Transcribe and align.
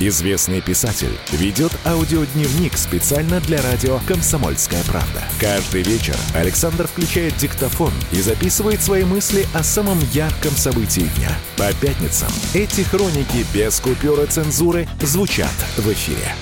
Известный 0.00 0.60
писатель 0.60 1.16
ведет 1.30 1.70
аудиодневник 1.86 2.76
специально 2.76 3.38
для 3.40 3.62
радио 3.62 4.00
«Комсомольская 4.08 4.82
правда». 4.84 5.22
Каждый 5.40 5.82
вечер 5.82 6.16
Александр 6.34 6.88
включает 6.88 7.36
диктофон 7.36 7.92
и 8.10 8.20
записывает 8.20 8.82
свои 8.82 9.04
мысли 9.04 9.46
о 9.54 9.62
самом 9.62 10.00
ярком 10.10 10.50
событии 10.50 11.08
дня. 11.16 11.30
По 11.56 11.72
пятницам 11.74 12.28
эти 12.54 12.80
хроники 12.80 13.46
без 13.54 13.78
купюры 13.78 14.26
цензуры 14.26 14.88
звучат 15.00 15.54
в 15.76 15.92
эфире. 15.92 16.34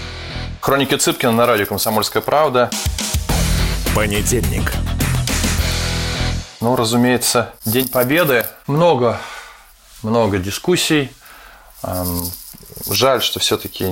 Хроники 0.62 0.95
Цыпкина 0.95 1.32
на 1.32 1.45
радио 1.45 1.66
«Комсомольская 1.66 2.23
правда». 2.23 2.71
Понедельник. 3.95 4.73
Ну, 6.62 6.74
разумеется, 6.74 7.52
День 7.66 7.88
Победы. 7.88 8.46
Много, 8.66 9.21
много 10.02 10.38
дискуссий. 10.38 11.10
Жаль, 12.88 13.22
что 13.22 13.40
все-таки 13.40 13.86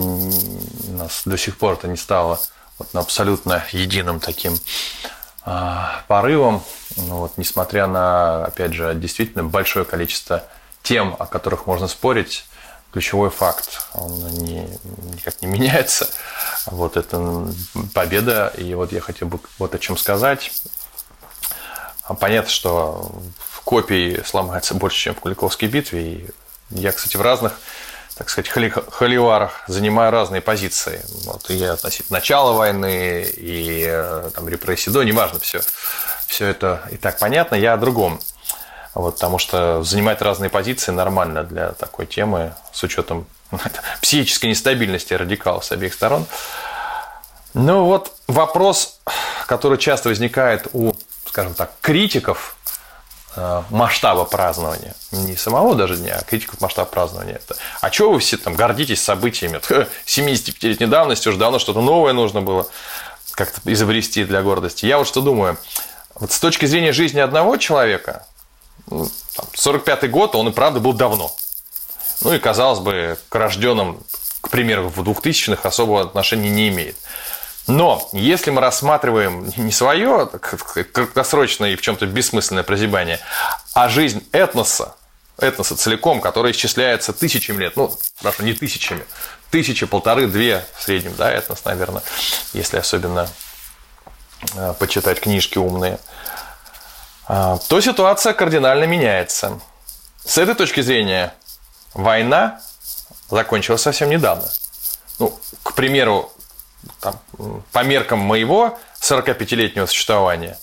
нас 0.89 1.23
до 1.25 1.37
сих 1.37 1.57
пор 1.57 1.75
это 1.75 1.89
не 1.89 1.97
стало 1.97 2.41
вот 2.79 2.89
абсолютно 2.95 3.65
единым 3.73 4.21
таким 4.21 4.59
а, 5.43 6.03
порывом. 6.09 6.63
Ну, 6.97 7.19
вот, 7.19 7.33
несмотря 7.37 7.87
на, 7.87 8.45
опять 8.45 8.73
же, 8.75 8.95
действительно 8.95 9.45
большое 9.45 9.85
количество 9.85 10.45
тем, 10.83 11.15
о 11.19 11.27
которых 11.27 11.67
можно 11.67 11.89
спорить, 11.89 12.45
ключевой 12.93 13.31
факт, 13.31 13.87
он 13.95 14.13
не, 14.31 14.69
никак 15.15 15.41
не 15.43 15.49
меняется. 15.49 16.09
Вот 16.67 16.97
это 16.97 17.49
победа, 17.95 18.53
и 18.57 18.75
вот 18.75 18.93
я 18.93 19.01
хотел 19.01 19.29
бы 19.29 19.41
вот 19.59 19.75
о 19.75 19.79
чем 19.79 19.97
сказать. 19.97 20.53
Понятно, 22.19 22.51
что 22.51 23.13
в 23.39 23.61
копии 23.61 24.23
сломается 24.27 24.75
больше, 24.75 24.99
чем 24.99 25.15
в 25.15 25.21
Куликовской 25.21 25.69
битве. 25.69 26.03
И 26.03 26.31
я, 26.71 26.93
кстати, 26.93 27.17
в 27.17 27.23
разных 27.23 27.53
так 28.21 28.29
сказать, 28.29 28.51
холи, 28.51 28.69
холиварах, 28.69 29.63
занимаю 29.67 30.11
разные 30.13 30.43
позиции. 30.43 31.03
Вот, 31.25 31.49
и 31.49 31.65
относительно 31.65 32.19
начала 32.19 32.53
войны, 32.53 33.23
и 33.35 33.87
э, 33.89 34.31
там, 34.35 34.47
репрессий 34.47 34.91
до, 34.91 35.03
неважно, 35.03 35.41
все, 35.41 35.63
все 36.27 36.49
это 36.49 36.83
и 36.91 36.99
так 36.99 37.19
понятно. 37.19 37.55
Я 37.55 37.73
о 37.73 37.77
другом. 37.79 38.21
Вот, 38.93 39.15
потому 39.15 39.39
что 39.39 39.83
занимать 39.85 40.21
разные 40.21 40.51
позиции 40.51 40.93
нормально 40.93 41.45
для 41.45 41.73
такой 41.73 42.05
темы, 42.05 42.53
с 42.75 42.83
учетом 42.83 43.27
психической 44.03 44.51
нестабильности 44.51 45.15
радикалов 45.15 45.65
с 45.65 45.73
обеих 45.73 45.95
сторон. 45.95 46.27
Ну 47.55 47.85
вот 47.87 48.13
вопрос, 48.29 49.01
который 49.47 49.79
часто 49.79 50.11
возникает 50.11 50.67
у, 50.75 50.93
скажем 51.25 51.55
так, 51.55 51.73
критиков 51.81 52.59
масштаба 53.71 54.25
празднования. 54.25 54.95
Не 55.13 55.37
самого 55.37 55.75
даже 55.75 55.97
дня, 55.97 56.19
а 56.21 56.25
критиков 56.25 56.61
масштаба 56.61 56.89
празднования. 56.89 57.35
Это. 57.37 57.57
А 57.81 57.91
чего 57.91 58.13
вы 58.13 58.19
все 58.19 58.37
там 58.37 58.55
гордитесь 58.55 59.03
событиями? 59.03 59.61
75-летней 60.07 60.87
давности 60.87 61.29
уже 61.29 61.39
давно 61.39 61.59
что-то 61.59 61.81
новое 61.81 62.13
нужно 62.13 62.43
было 62.43 62.67
как-то 63.33 63.61
изобрести 63.73 64.25
для 64.25 64.43
гордости. 64.43 64.87
Я 64.87 64.99
вот 64.99 65.07
что 65.07 65.21
думаю. 65.21 65.57
Вот 66.15 66.33
с 66.33 66.39
точки 66.39 66.67
зрения 66.67 66.93
жизни 66.93 67.21
одного 67.21 67.57
человека, 67.57 68.27
45-й 68.89 70.09
ну, 70.09 70.13
год, 70.13 70.35
он 70.35 70.49
и 70.49 70.53
правда 70.53 70.81
был 70.81 70.93
давно. 70.93 71.35
Ну 72.23 72.35
и, 72.35 72.39
казалось 72.39 72.81
бы, 72.81 73.17
к 73.29 73.35
рожденным, 73.35 74.03
к 74.41 74.51
примеру, 74.51 74.89
в 74.89 75.01
2000-х 75.01 75.67
особого 75.67 76.03
отношения 76.03 76.51
не 76.51 76.69
имеет. 76.69 76.97
Но 77.71 78.09
если 78.13 78.51
мы 78.51 78.61
рассматриваем 78.61 79.53
не 79.57 79.71
свое 79.71 80.27
краткосрочное 80.27 81.71
и 81.71 81.77
в 81.77 81.81
чем-то 81.81 82.05
бессмысленное 82.07 82.65
прозябание, 82.65 83.21
а 83.75 83.89
жизнь 83.89 84.27
этноса, 84.33 84.97
этноса 85.39 85.77
целиком, 85.77 86.21
который 86.21 86.51
исчисляется 86.51 87.13
тысячами 87.13 87.59
лет, 87.59 87.77
ну, 87.77 87.97
хорошо, 88.21 88.43
не 88.43 88.55
тысячами, 88.55 89.05
тысячи, 89.53 89.87
полторы, 89.87 90.27
две 90.27 90.67
в 90.77 90.83
среднем, 90.83 91.15
да, 91.17 91.31
этнос, 91.31 91.65
наверное, 91.65 92.03
если 92.53 92.79
особенно 92.79 93.29
э, 94.57 94.75
почитать 94.79 95.21
книжки 95.21 95.59
умные, 95.59 96.01
э, 97.29 97.57
то 97.69 97.81
ситуация 97.81 98.33
кардинально 98.33 98.85
меняется. 98.85 99.61
С 100.25 100.39
этой 100.39 100.57
точки 100.57 100.81
зрения 100.81 101.33
война 101.95 102.61
закончилась 103.31 103.83
совсем 103.83 104.11
недавно. 104.11 104.49
Ну, 105.21 105.39
к 105.63 105.75
примеру, 105.75 106.33
там, 107.01 107.15
по 107.73 107.83
меркам 107.85 108.19
моего 108.19 108.79
45-летнего 109.01 109.87
существования, 109.87 110.59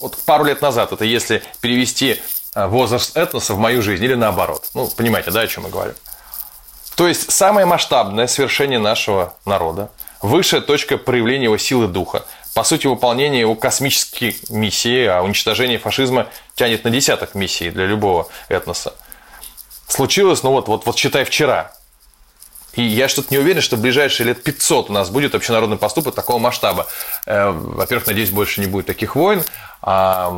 вот 0.00 0.16
пару 0.24 0.44
лет 0.44 0.62
назад, 0.62 0.92
это 0.92 1.04
если 1.04 1.42
перевести 1.60 2.20
э, 2.54 2.66
возраст 2.66 3.16
этноса 3.16 3.54
в 3.54 3.58
мою 3.58 3.82
жизнь 3.82 4.04
или 4.04 4.14
наоборот. 4.14 4.68
Ну, 4.74 4.88
понимаете, 4.88 5.30
да, 5.30 5.40
о 5.40 5.46
чем 5.46 5.64
я 5.64 5.70
говорю? 5.70 5.94
То 6.96 7.08
есть, 7.08 7.30
самое 7.30 7.66
масштабное 7.66 8.26
свершение 8.26 8.78
нашего 8.78 9.34
народа, 9.44 9.90
высшая 10.22 10.60
точка 10.60 10.96
проявления 10.98 11.44
его 11.44 11.58
силы 11.58 11.88
духа, 11.88 12.24
по 12.54 12.64
сути, 12.64 12.86
выполнение 12.86 13.40
его 13.40 13.54
космической 13.54 14.36
миссии, 14.48 15.04
а 15.04 15.22
уничтожение 15.22 15.78
фашизма 15.78 16.28
тянет 16.54 16.84
на 16.84 16.90
десяток 16.90 17.34
миссий 17.34 17.68
для 17.70 17.84
любого 17.84 18.28
этноса. 18.48 18.94
Случилось, 19.88 20.42
ну 20.42 20.52
вот, 20.52 20.66
вот, 20.68 20.86
вот 20.86 20.96
считай, 20.96 21.24
вчера. 21.24 21.72
И 22.76 22.82
я 22.82 23.08
что-то 23.08 23.28
не 23.30 23.38
уверен, 23.38 23.62
что 23.62 23.76
в 23.76 23.80
ближайшие 23.80 24.28
лет 24.28 24.42
500 24.42 24.90
у 24.90 24.92
нас 24.92 25.10
будет 25.10 25.34
общенародный 25.34 25.78
поступок 25.78 26.14
такого 26.14 26.38
масштаба. 26.38 26.86
Э, 27.24 27.50
во-первых, 27.50 28.06
надеюсь, 28.06 28.30
больше 28.30 28.60
не 28.60 28.66
будет 28.66 28.86
таких 28.86 29.16
войн. 29.16 29.42
А 29.82 30.32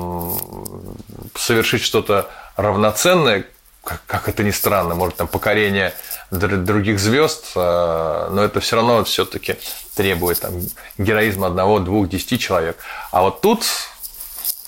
совершить 1.35 1.83
что-то 1.83 2.31
равноценное, 2.57 3.45
как 3.83 4.29
это 4.29 4.43
ни 4.43 4.51
странно, 4.51 4.95
может, 4.95 5.17
там 5.17 5.27
покорение 5.27 5.95
других 6.31 7.01
звезд, 7.01 7.53
э, 7.57 8.29
но 8.31 8.43
это 8.43 8.61
все 8.61 8.77
равно 8.77 9.03
все-таки 9.05 9.57
требует 9.97 10.41
там, 10.41 10.61
героизма 10.99 11.49
одного, 11.49 11.81
двух, 11.81 12.09
десяти 12.09 12.39
человек. 12.39 12.77
А 13.11 13.23
вот 13.23 13.41
тут 13.41 13.65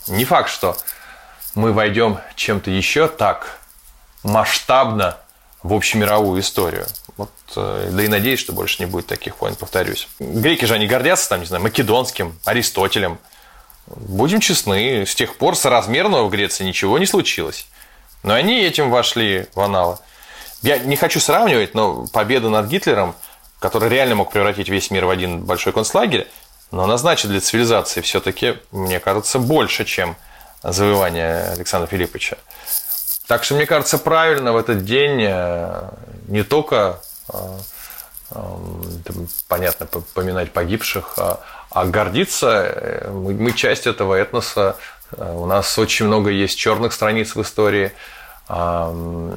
не 0.09 0.25
факт, 0.25 0.51
что 0.51 0.77
мы 1.55 1.73
войдем 1.73 2.19
чем-то 2.35 2.71
еще 2.71 3.07
так 3.07 3.59
масштабно 4.23 5.19
в 5.63 5.75
общемировую 5.75 6.41
историю. 6.41 6.87
Вот, 7.21 7.31
э, 7.57 7.91
да 7.93 8.03
и 8.03 8.09
надеюсь, 8.09 8.41
что 8.41 8.55
больше 8.55 8.77
не 8.79 8.87
будет 8.87 9.07
таких 9.07 9.43
войн, 9.43 9.55
повторюсь. 9.55 10.09
Греки 10.19 10.65
же 10.65 10.73
они 10.73 10.87
гордятся, 10.87 11.29
там, 11.29 11.41
не 11.41 11.45
знаю, 11.45 11.63
Македонским, 11.63 12.39
Аристотелем. 12.47 13.19
Будем 13.89 14.41
честны, 14.41 15.05
с 15.05 15.15
тех 15.15 15.37
пор 15.37 15.55
соразмерного 15.55 16.25
в 16.27 16.31
Греции 16.31 16.65
ничего 16.65 16.99
не 16.99 17.05
случилось. 17.05 17.67
Но 18.23 18.33
они 18.33 18.63
этим 18.63 18.89
вошли 18.89 19.49
в 19.55 19.61
аналы. 19.61 19.99
Я 20.63 20.79
не 20.79 20.97
хочу 20.97 21.21
сравнивать, 21.21 21.75
но 21.75 22.07
победа 22.07 22.49
над 22.49 22.69
Гитлером, 22.69 23.15
который 23.59 23.91
реально 23.91 24.15
мог 24.15 24.33
превратить 24.33 24.71
весь 24.71 24.91
мир 24.91 25.05
в 25.05 25.11
один 25.11 25.43
большой 25.45 25.75
концлагерь, 25.75 26.27
но 26.71 26.85
она 26.85 26.97
значит 26.97 27.31
для 27.31 27.43
цивилизации 27.43 28.01
все-таки, 28.01 28.57
мне 28.71 28.99
кажется, 28.99 29.39
больше, 29.39 29.85
чем 29.85 30.17
завоевание 30.63 31.51
Александра 31.51 31.87
Филипповича. 31.87 32.39
Так 33.27 33.45
что, 33.45 33.57
мне 33.57 33.67
кажется, 33.67 33.99
правильно 33.99 34.55
в 34.55 34.57
этот 34.57 34.87
день 34.87 35.23
э, 35.23 35.91
не 36.29 36.43
только, 36.43 37.01
понятно, 39.49 39.87
поминать 40.15 40.53
погибших, 40.53 41.15
а, 41.17 41.41
а 41.71 41.85
гордиться. 41.87 43.09
Мы 43.11 43.53
часть 43.53 43.87
этого 43.87 44.15
этноса. 44.15 44.77
У 45.17 45.47
нас 45.47 45.79
очень 45.79 46.07
много 46.07 46.31
есть 46.31 46.57
черных 46.57 46.93
страниц 46.93 47.35
в 47.35 47.43
истории. 47.43 47.93
А, 48.49 48.93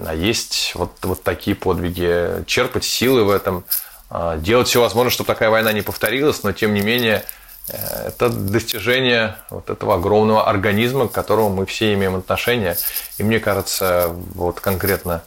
а 0.08 0.14
есть 0.14 0.74
вот, 0.76 0.92
вот 1.02 1.24
такие 1.24 1.56
подвиги. 1.56 2.44
Черпать 2.46 2.84
силы 2.84 3.24
в 3.24 3.32
этом. 3.32 3.64
А, 4.10 4.38
делать 4.38 4.68
все 4.68 4.82
возможное, 4.82 5.12
чтобы 5.12 5.28
такая 5.28 5.50
война 5.50 5.72
не 5.72 5.82
повторилась, 5.82 6.44
но 6.44 6.52
тем 6.52 6.74
не 6.74 6.82
менее 6.82 7.24
Э, 7.70 8.08
это 8.08 8.30
достижение 8.30 9.36
вот 9.50 9.70
этого 9.70 9.96
огромного 9.96 10.48
организма, 10.48 11.08
к 11.08 11.12
которому 11.12 11.50
мы 11.50 11.66
все 11.66 11.94
имеем 11.94 12.16
отношение. 12.16 12.78
И 13.18 13.24
мне 13.24 13.40
кажется, 13.40 14.14
вот 14.36 14.60
конкретно 14.60 15.24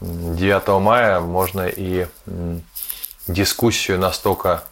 9 0.00 0.80
мая 0.80 1.20
можно 1.20 1.66
и 1.66 2.06
дискуссию 3.26 3.98
настолько 3.98 4.62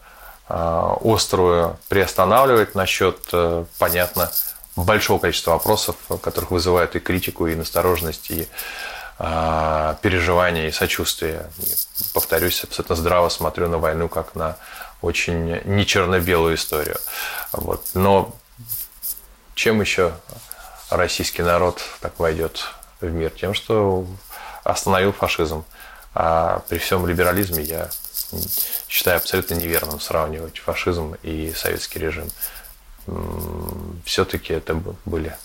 а, 0.46 0.96
острую 1.02 1.78
приостанавливать 1.88 2.74
насчет, 2.74 3.18
э, 3.32 3.64
понятно, 3.78 4.30
большого 4.76 5.18
количества 5.18 5.52
вопросов, 5.52 5.96
которых 6.20 6.50
вызывают 6.50 6.94
и 6.96 7.00
критику, 7.00 7.46
и 7.46 7.54
настороженность, 7.54 8.30
и 8.30 8.46
а, 9.18 9.96
переживания, 10.02 10.68
и 10.68 10.72
сочувствие. 10.72 11.48
И, 11.58 11.72
повторюсь, 12.12 12.62
абсолютно 12.62 12.96
здраво 12.96 13.28
смотрю 13.30 13.68
на 13.68 13.78
войну 13.78 14.08
как 14.08 14.34
на 14.34 14.56
очень 15.00 15.60
не 15.64 15.86
черно-белую 15.86 16.56
историю. 16.56 16.98
Вот. 17.52 17.82
Но 17.94 18.34
чем 19.54 19.80
еще 19.80 20.12
российский 20.90 21.42
народ 21.42 21.80
так 22.00 22.18
войдет 22.18 22.66
в 23.00 23.06
мир? 23.06 23.30
Тем, 23.30 23.54
что 23.54 24.06
остановил 24.64 25.12
фашизм. 25.12 25.64
А 26.14 26.62
при 26.68 26.78
всем 26.78 27.06
либерализме 27.06 27.62
я 27.62 27.90
считаю 28.88 29.18
абсолютно 29.18 29.54
неверным 29.54 30.00
сравнивать 30.00 30.58
фашизм 30.58 31.16
и 31.22 31.52
советский 31.54 31.98
режим. 31.98 32.28
Все-таки 34.04 34.54
это 34.54 34.74
были, 35.04 35.36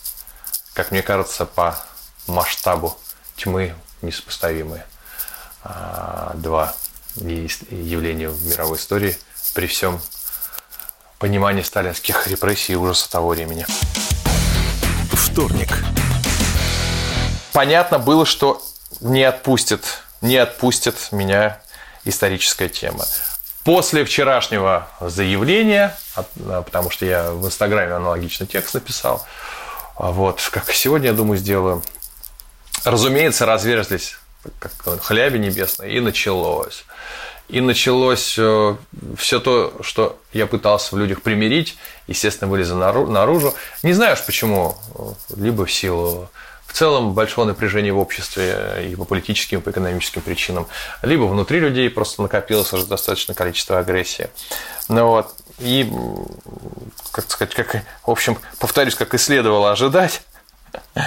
как 0.74 0.92
мне 0.92 1.02
кажется, 1.02 1.46
по 1.46 1.78
масштабу 2.28 2.98
тьмы 3.36 3.74
несопоставимые 4.02 4.86
а, 5.64 6.32
два 6.36 6.74
явления 7.16 8.30
в 8.30 8.46
мировой 8.46 8.78
истории 8.78 9.18
при 9.54 9.68
всем 9.68 10.00
понимании 11.18 11.64
сталинских 11.64 12.28
репрессий 12.28 12.74
и 12.74 12.76
ужаса 12.76 13.12
того 13.12 13.30
времени. 13.30 13.66
Вторник. 15.12 15.70
Понятно 17.52 18.00
было, 18.00 18.26
что 18.26 18.64
не 19.02 19.24
отпустит, 19.24 20.04
не 20.22 20.38
отпустит 20.38 21.12
меня 21.12 21.60
историческая 22.06 22.70
тема. 22.70 23.06
После 23.64 24.04
вчерашнего 24.06 24.88
заявления, 25.00 25.96
а, 26.16 26.62
потому 26.64 26.90
что 26.90 27.06
я 27.06 27.32
в 27.32 27.46
Инстаграме 27.46 27.94
аналогичный 27.94 28.48
текст 28.48 28.74
написал, 28.74 29.26
а 29.96 30.12
вот, 30.12 30.42
как 30.52 30.72
сегодня, 30.72 31.08
я 31.08 31.14
думаю, 31.14 31.38
сделаю, 31.38 31.84
разумеется, 32.86 33.46
разверзлись 33.46 34.18
как 34.60 34.72
хляби 35.02 35.38
небесные, 35.38 35.94
и 35.94 36.00
началось. 36.00 36.86
И 37.50 37.62
началось 37.62 38.36
э, 38.38 38.76
все 39.18 39.40
то, 39.40 39.74
что 39.82 40.20
я 40.34 40.46
пытался 40.46 40.96
в 40.96 41.00
людях 41.00 41.24
примирить, 41.24 41.78
естественно, 42.08 42.50
вылезло 42.50 43.06
наружу. 43.08 43.56
Не 43.82 43.94
знаю 43.94 44.14
уж 44.14 44.24
почему, 44.24 44.78
либо 45.36 45.66
в 45.66 45.72
силу 45.72 46.30
в 46.70 46.74
целом 46.74 47.14
большого 47.14 47.46
напряжения 47.46 47.92
в 47.92 47.98
обществе 47.98 48.88
и 48.92 48.96
по 48.96 49.04
политическим, 49.04 49.58
и 49.58 49.62
по 49.62 49.72
экономическим 49.72 50.22
причинам, 50.22 50.68
либо 51.02 51.24
внутри 51.24 51.60
людей 51.60 51.90
просто 51.90 52.22
накопилось 52.22 52.72
уже 52.72 52.86
достаточное 52.86 53.36
количество 53.36 53.80
агрессии. 53.80 54.30
Ну 54.88 55.08
вот, 55.08 55.34
и, 55.58 55.92
как 57.12 57.30
сказать, 57.30 57.56
как, 57.56 57.84
в 58.06 58.12
общем, 58.12 58.38
повторюсь, 58.60 58.94
как 58.94 59.16
и 59.16 59.18
следовало 59.18 59.72
ожидать, 59.72 60.22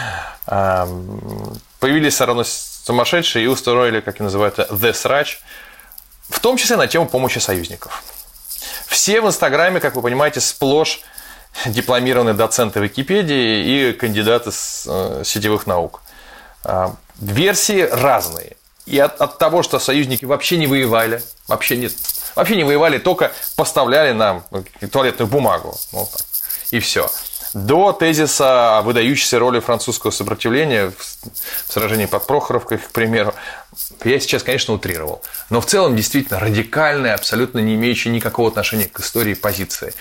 появились 0.47 2.15
все 2.15 2.27
равно 2.27 2.43
сумасшедшие 2.45 3.45
и 3.45 3.49
устроили, 3.49 4.01
как 4.01 4.19
и 4.19 4.25
называют, 4.25 4.59
the 4.59 4.93
срач, 4.93 5.41
в 6.29 6.41
том 6.41 6.57
числе 6.57 6.77
на 6.77 6.89
тему 6.89 7.07
помощи 7.07 7.39
союзников. 7.39 8.03
Все 8.89 9.21
в 9.21 9.29
Инстаграме, 9.29 9.79
как 9.79 9.95
вы 9.95 10.03
понимаете, 10.03 10.41
сплошь 10.41 11.03
дипломированные 11.67 12.35
доценты 12.35 12.81
Википедии 12.81 13.91
и 13.91 13.93
кандидаты 13.93 14.51
э, 14.51 15.23
сетевых 15.25 15.67
наук. 15.67 16.03
А, 16.65 16.95
версии 17.21 17.83
разные. 17.83 18.57
И 18.87 18.99
от, 18.99 19.21
от 19.21 19.39
того, 19.39 19.63
что 19.63 19.79
союзники 19.79 20.25
вообще 20.25 20.57
не 20.57 20.67
воевали, 20.67 21.23
вообще 21.47 21.77
не, 21.77 21.91
вообще 22.35 22.57
не 22.57 22.65
воевали, 22.65 22.99
только 22.99 23.33
поставляли 23.57 24.13
нам 24.13 24.45
туалетную 24.91 25.29
бумагу. 25.29 25.77
Вот 25.93 26.11
так. 26.11 26.23
И 26.71 26.81
все 26.81 27.09
до 27.55 27.93
тезиса 27.93 28.79
о 28.79 28.83
выдающейся 28.83 29.39
роли 29.39 29.61
французского 29.61 30.11
сопротивления 30.11 30.91
в 30.91 31.73
сражении 31.73 32.07
под 32.07 32.27
Прохоровкой, 32.27 32.79
к 32.79 32.91
примеру, 32.91 33.35
я 34.05 34.21
сейчас, 34.21 34.43
конечно, 34.43 34.75
утрировал. 34.75 35.23
Но 35.51 35.61
в 35.61 35.67
целом 35.67 35.97
действительно 35.97 36.41
радикальная, 36.41 37.15
абсолютно 37.15 37.59
не 37.59 37.75
имеющая 37.75 38.11
никакого 38.11 38.49
отношения 38.49 38.87
к 38.87 39.01
истории 39.01 39.35
позиции. 39.35 39.95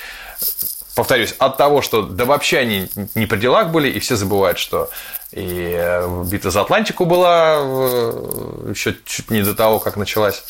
Повторюсь, 0.95 1.33
от 1.39 1.57
того, 1.57 1.81
что 1.81 2.01
да 2.01 2.25
вообще 2.25 2.59
они 2.59 2.89
не 3.15 3.25
при 3.25 3.37
делах 3.37 3.69
были, 3.69 3.89
и 3.89 3.99
все 3.99 4.15
забывают, 4.15 4.59
что 4.59 4.89
и 5.31 5.73
э, 5.73 6.23
битва 6.25 6.51
за 6.51 6.61
Атлантику 6.61 7.05
была 7.05 7.59
э, 7.59 8.71
еще 8.75 8.97
чуть 9.05 9.31
не 9.31 9.41
до 9.41 9.55
того, 9.55 9.79
как 9.79 9.95
началась 9.95 10.43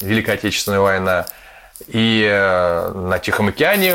Великая 0.00 0.34
Отечественная 0.34 0.78
война, 0.78 1.26
и 1.88 2.24
э, 2.24 2.92
на 2.92 3.18
Тихом 3.18 3.48
океане 3.48 3.94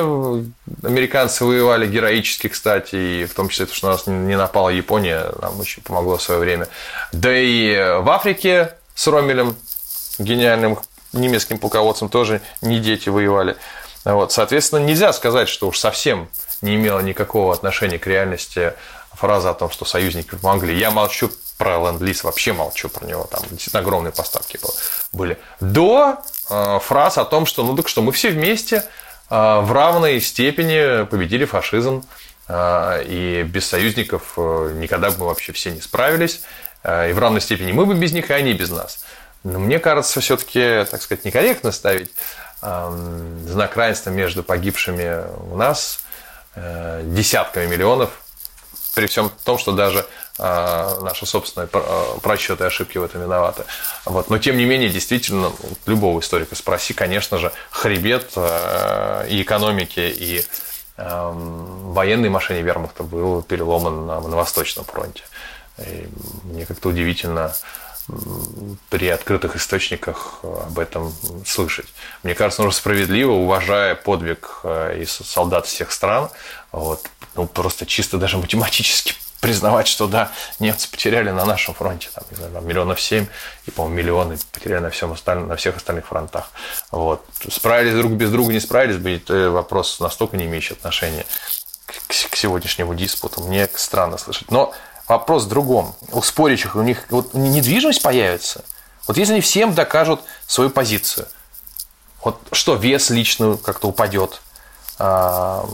американцы 0.84 1.46
воевали 1.46 1.88
героически, 1.88 2.48
кстати, 2.48 2.96
и 2.96 3.26
в 3.26 3.34
том 3.34 3.48
числе, 3.48 3.66
то, 3.66 3.74
что 3.74 3.88
у 3.88 3.92
нас 3.92 4.06
не 4.06 4.38
напала 4.38 4.70
Япония, 4.70 5.32
нам 5.42 5.60
очень 5.60 5.82
помогло 5.82 6.18
в 6.18 6.22
свое 6.22 6.42
время. 6.42 6.68
Да 7.14 7.34
и 7.34 7.76
в 8.02 8.10
Африке 8.10 8.74
с 8.96 9.08
Ромелем, 9.08 9.56
гениальным 10.18 10.78
немецким 11.14 11.60
полководцем, 11.60 12.10
тоже 12.10 12.42
не 12.62 12.80
дети 12.80 13.08
воевали. 13.08 13.56
Вот, 14.06 14.32
соответственно, 14.32 14.80
нельзя 14.80 15.14
сказать, 15.14 15.48
что 15.50 15.68
уж 15.68 15.78
совсем 15.78 16.30
не 16.62 16.76
имело 16.76 17.00
никакого 17.00 17.54
отношения 17.54 18.00
к 18.00 18.08
реальности 18.08 18.74
фраза 19.14 19.52
о 19.52 19.54
том, 19.54 19.70
что 19.70 19.86
союзники 19.86 20.36
помогли. 20.36 20.78
Я 20.78 20.92
молчу 20.92 21.30
про 21.58 21.78
ленд-лиз, 21.78 22.24
вообще 22.24 22.54
молчу 22.54 22.90
про 22.90 23.06
него, 23.06 23.26
там 23.26 23.42
действительно 23.50 23.82
огромные 23.82 24.12
поставки 24.12 24.60
были. 25.12 25.38
До 25.60 26.18
э, 26.50 26.80
фраз 26.82 27.18
о 27.18 27.26
том, 27.26 27.46
что 27.46 27.64
ну 27.64 27.76
так 27.76 27.88
что 27.88 28.02
мы 28.02 28.12
все 28.12 28.32
вместе 28.32 28.78
э, 29.30 29.60
в 29.62 29.72
равной 29.72 30.20
степени 30.20 31.06
победили 31.06 31.46
фашизм, 31.46 32.06
э, 32.48 33.04
и 33.06 33.44
без 33.44 33.68
союзников 33.68 34.34
э, 34.38 34.74
никогда 34.76 35.12
бы 35.12 35.20
мы 35.20 35.26
вообще 35.28 35.54
все 35.54 35.72
не 35.72 35.82
справились, 35.82 36.42
э, 36.84 37.12
и 37.12 37.14
в 37.14 37.20
равной 37.20 37.42
степени 37.42 37.72
мы 37.72 37.86
бы 37.86 37.94
без 37.94 38.12
них, 38.12 38.30
и 38.30 38.34
они 38.34 38.54
без 38.54 38.70
нас. 38.70 39.06
Но 39.44 39.60
мне 39.60 39.78
кажется, 39.80 40.22
все-таки, 40.22 40.86
так 40.90 41.02
сказать, 41.02 41.26
некорректно 41.26 41.72
ставить 41.72 42.12
знак 42.64 43.76
равенства 43.76 44.10
между 44.10 44.44
погибшими 44.44 45.24
у 45.52 45.56
нас 45.56 46.00
э, 46.56 47.02
десятками 47.06 47.68
миллионов 47.68 48.12
при 48.96 49.08
всем 49.08 49.32
том, 49.44 49.58
что 49.58 49.72
даже 49.72 50.06
э, 50.40 51.00
наши 51.02 51.26
собственные 51.26 51.68
а, 51.74 52.20
просчеты 52.20 52.64
и 52.64 52.68
ошибки 52.68 52.98
в 52.98 53.04
этом 53.04 53.22
виноваты. 53.22 53.64
Вот. 54.06 54.30
Но, 54.30 54.38
тем 54.38 54.58
не 54.58 54.66
менее, 54.66 54.90
действительно, 54.90 55.52
любого 55.86 56.20
историка 56.20 56.56
спроси, 56.56 56.94
конечно 56.94 57.38
же, 57.38 57.52
хребет 57.72 58.32
э, 58.36 59.28
и 59.30 59.42
экономики, 59.42 60.00
и 60.00 60.46
э, 60.98 61.32
военной 61.34 62.30
машине 62.30 62.62
вермахта 62.62 63.04
был 63.04 63.42
переломан 63.42 64.06
на, 64.06 64.20
на 64.22 64.36
Восточном 64.36 64.86
фронте. 64.86 65.24
И 65.80 66.08
мне 66.44 66.66
как-то 66.66 66.90
удивительно 66.90 67.54
при 68.90 69.08
открытых 69.08 69.56
источниках 69.56 70.40
об 70.44 70.78
этом 70.78 71.14
слышать. 71.46 71.88
Мне 72.24 72.36
кажется, 72.36 72.62
нужно 72.62 72.78
справедливо, 72.78 73.32
уважая 73.32 73.96
подвиг 73.96 74.62
и 74.66 75.06
солдат 75.06 75.66
всех 75.68 75.92
стран, 75.92 76.30
вот, 76.72 77.08
ну, 77.36 77.48
просто 77.48 77.86
чисто 77.86 78.18
даже 78.18 78.38
математически 78.38 79.14
признавать, 79.40 79.88
что 79.88 80.08
да, 80.08 80.32
немцы 80.60 80.90
потеряли 80.90 81.30
на 81.30 81.46
нашем 81.46 81.74
фронте 81.74 82.10
там, 82.14 82.24
не 82.32 82.38
знаю, 82.38 82.62
миллионов 82.66 83.02
семь, 83.02 83.28
и, 83.66 83.72
по-моему, 83.72 83.98
миллионы 83.98 84.38
потеряли 84.52 84.82
на, 84.82 84.90
всем 84.90 85.12
остальном, 85.12 85.48
на 85.48 85.56
всех 85.56 85.78
остальных 85.78 86.08
фронтах. 86.08 86.50
Вот. 86.92 87.26
Справились 87.50 87.96
друг 87.96 88.14
без 88.14 88.32
друга, 88.32 88.54
не 88.54 88.60
справились 88.60 89.22
это 89.22 89.50
вопрос 89.50 90.00
настолько 90.00 90.38
не 90.38 90.46
имеющий 90.46 90.74
отношения 90.74 91.26
к, 91.86 91.94
к 92.08 92.36
сегодняшнему 92.36 92.96
диспуту. 92.96 93.44
Мне 93.44 93.70
странно 93.76 94.18
слышать. 94.18 94.50
Но 94.50 94.74
вопрос 95.08 95.46
в 95.46 95.50
другом. 95.50 95.96
У 96.12 96.22
спорящих 96.22 96.76
у 96.76 96.82
них 96.82 97.06
вот 97.10 97.34
недвижимость 97.34 98.02
появится. 98.02 98.64
Вот 99.08 99.18
если 99.18 99.34
они 99.34 99.42
всем 99.42 99.74
докажут 99.74 100.22
свою 100.48 100.70
позицию, 100.70 101.28
вот 102.24 102.40
что 102.52 102.76
вес 102.76 103.10
лично 103.10 103.58
как-то 103.58 103.90
упадет, 103.90 104.42
а, 104.98 105.66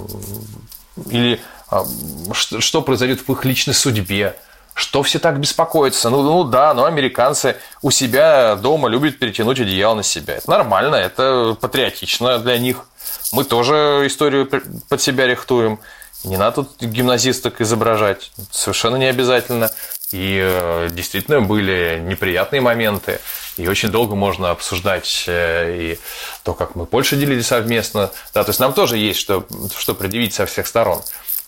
или 1.10 1.40
а, 1.70 1.86
что 2.34 2.82
произойдет 2.82 3.28
в 3.28 3.32
их 3.32 3.46
личной 3.46 3.74
судьбе, 3.74 4.36
что 4.74 5.04
все 5.04 5.20
так 5.20 5.40
беспокоятся? 5.40 6.10
Ну, 6.10 6.24
ну 6.24 6.44
да, 6.46 6.74
но 6.74 6.86
американцы 6.86 7.58
у 7.82 7.92
себя 7.92 8.56
дома 8.56 8.88
любят 8.88 9.20
перетянуть 9.20 9.60
одеяло 9.60 9.96
на 9.96 10.04
себя. 10.04 10.36
Это 10.36 10.50
нормально, 10.50 10.96
это 10.96 11.58
патриотично 11.60 12.40
для 12.40 12.58
них. 12.58 12.86
Мы 13.32 13.44
тоже 13.44 14.04
историю 14.06 14.50
под 14.88 15.02
себя 15.02 15.28
рихтуем. 15.28 15.80
Не 16.24 16.38
надо 16.38 16.64
тут 16.64 16.82
гимназисток 16.82 17.62
изображать. 17.62 18.32
Совершенно 18.52 18.98
не 18.98 19.06
обязательно. 19.06 19.72
И 20.12 20.40
э, 20.42 20.90
действительно 20.92 21.40
были 21.40 22.02
неприятные 22.04 22.62
моменты. 22.62 23.20
И 23.58 23.68
очень 23.68 23.90
долго 23.90 24.16
можно 24.16 24.50
обсуждать 24.50 25.26
э, 25.28 25.94
и 25.94 26.00
то, 26.44 26.54
как 26.54 26.76
мы 26.76 26.86
Польшу 26.86 27.16
делили 27.16 27.42
совместно. 27.42 28.12
Да, 28.34 28.44
то 28.44 28.50
есть 28.50 28.60
нам 28.60 28.74
тоже 28.74 28.98
есть 28.98 29.20
что, 29.20 29.46
что 29.78 29.94
предъявить 29.94 30.34
со 30.34 30.46
всех 30.46 30.68
сторон. 30.68 31.02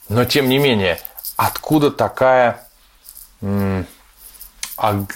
Но 0.10 0.26
тем 0.26 0.48
не 0.48 0.58
менее, 0.58 1.00
откуда 1.36 1.92
такая 1.92 2.66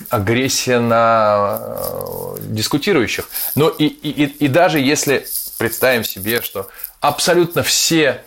агрессия 0.10 0.80
на 0.80 1.60
э, 1.60 2.38
дискутирующих? 2.42 3.30
Но 3.56 3.70
и, 3.70 3.86
и, 3.86 4.26
и 4.26 4.48
даже 4.48 4.80
если 4.80 5.26
представим 5.58 6.04
себе, 6.04 6.42
что 6.42 6.68
абсолютно 7.00 7.64
все 7.64 8.24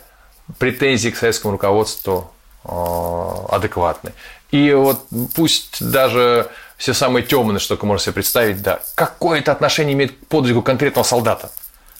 претензии 0.57 1.09
к 1.09 1.17
советскому 1.17 1.53
руководству 1.53 2.31
адекватны. 2.63 4.13
И 4.51 4.73
вот 4.73 5.05
пусть 5.35 5.77
даже 5.79 6.49
все 6.77 6.93
самые 6.93 7.23
темные, 7.23 7.59
что 7.59 7.77
можно 7.81 8.03
себе 8.03 8.13
представить, 8.13 8.61
да, 8.61 8.79
какое-то 8.95 9.51
отношение 9.51 9.93
имеет 9.93 10.11
к 10.13 10.27
подвигу 10.27 10.61
конкретного 10.61 11.05
солдата. 11.05 11.51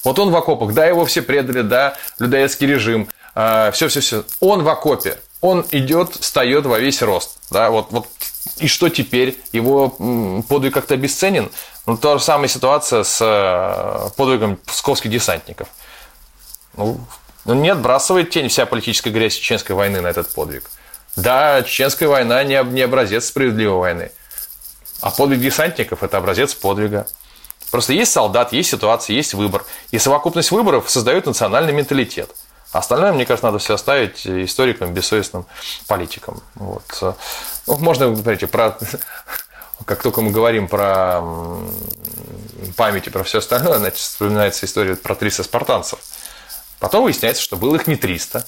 Вот 0.04 0.18
он 0.18 0.32
в 0.32 0.36
окопах, 0.36 0.74
да, 0.74 0.86
его 0.86 1.06
все 1.06 1.22
предали, 1.22 1.62
да, 1.62 1.96
людоедский 2.18 2.68
режим, 2.68 3.08
все-все-все. 3.34 4.24
Он 4.40 4.64
в 4.64 4.70
окопе, 4.70 5.20
он 5.42 5.66
идет, 5.72 6.16
встает 6.16 6.66
во 6.66 6.80
весь 6.80 7.02
рост, 7.02 7.38
да, 7.52 7.70
вот, 7.70 7.88
вот 7.92 8.08
И 8.58 8.68
что 8.68 8.90
теперь? 8.90 9.38
Его 9.52 9.90
подвиг 10.48 10.74
как-то 10.74 10.94
обесценен? 10.96 11.50
Ну, 11.86 11.98
та 11.98 12.18
же 12.18 12.24
самая 12.24 12.48
ситуация 12.48 13.04
с 13.04 13.20
э, 13.22 14.10
подвигом 14.16 14.58
псковских 14.58 15.12
десантников. 15.12 15.68
Ну, 16.76 17.00
не 17.54 17.70
отбрасывает 17.70 18.30
тень 18.30 18.50
вся 18.50 18.66
политическая 18.66 19.12
грязь 19.12 19.36
Чеченской 19.36 19.76
войны 19.76 20.02
на 20.02 20.08
этот 20.08 20.34
подвиг. 20.34 20.70
Да, 21.16 21.64
Чеченская 21.64 22.08
война 22.08 22.44
не, 22.44 22.62
не 22.72 22.82
образец 22.82 23.28
справедливой 23.28 23.80
войны. 23.80 24.12
А 25.02 25.12
подвиг 25.12 25.40
десантников– 25.40 26.04
это 26.04 26.18
образец 26.18 26.54
подвига. 26.54 27.08
Просто 27.72 27.94
есть 27.94 28.12
солдат, 28.12 28.52
есть 28.52 28.70
ситуация, 28.70 29.16
есть 29.16 29.34
выбор. 29.34 29.64
И 29.92 30.00
совокупность 30.00 30.52
выборов 30.52 30.90
создает 30.90 31.26
национальный 31.26 31.72
менталитет. 31.72 32.30
Остальное, 32.72 33.14
мне 33.14 33.26
кажется, 33.26 33.48
надо 33.48 33.60
все 33.60 33.76
оставить 33.76 34.26
историкам, 34.28 34.94
бессовестным 34.94 35.46
политикам. 35.88 36.42
Вот. 36.56 36.84
Ну, 37.68 37.78
можно 37.78 38.10
говорить 38.10 38.50
про... 38.50 38.78
Как 39.86 40.04
только 40.04 40.22
мы 40.22 40.32
говорим 40.32 40.68
про 40.68 41.22
память 42.76 43.08
и 43.08 43.10
про 43.10 43.24
все 43.24 43.38
остальное, 43.38 43.78
значит, 43.80 43.98
вспоминается 43.98 44.66
история 44.66 44.96
про 44.96 45.16
300 45.16 45.44
спартанцев. 45.44 46.00
Потом 46.80 47.04
выясняется, 47.04 47.42
что 47.42 47.58
было 47.58 47.76
их 47.76 47.88
не 47.88 47.96
300, 47.96 48.46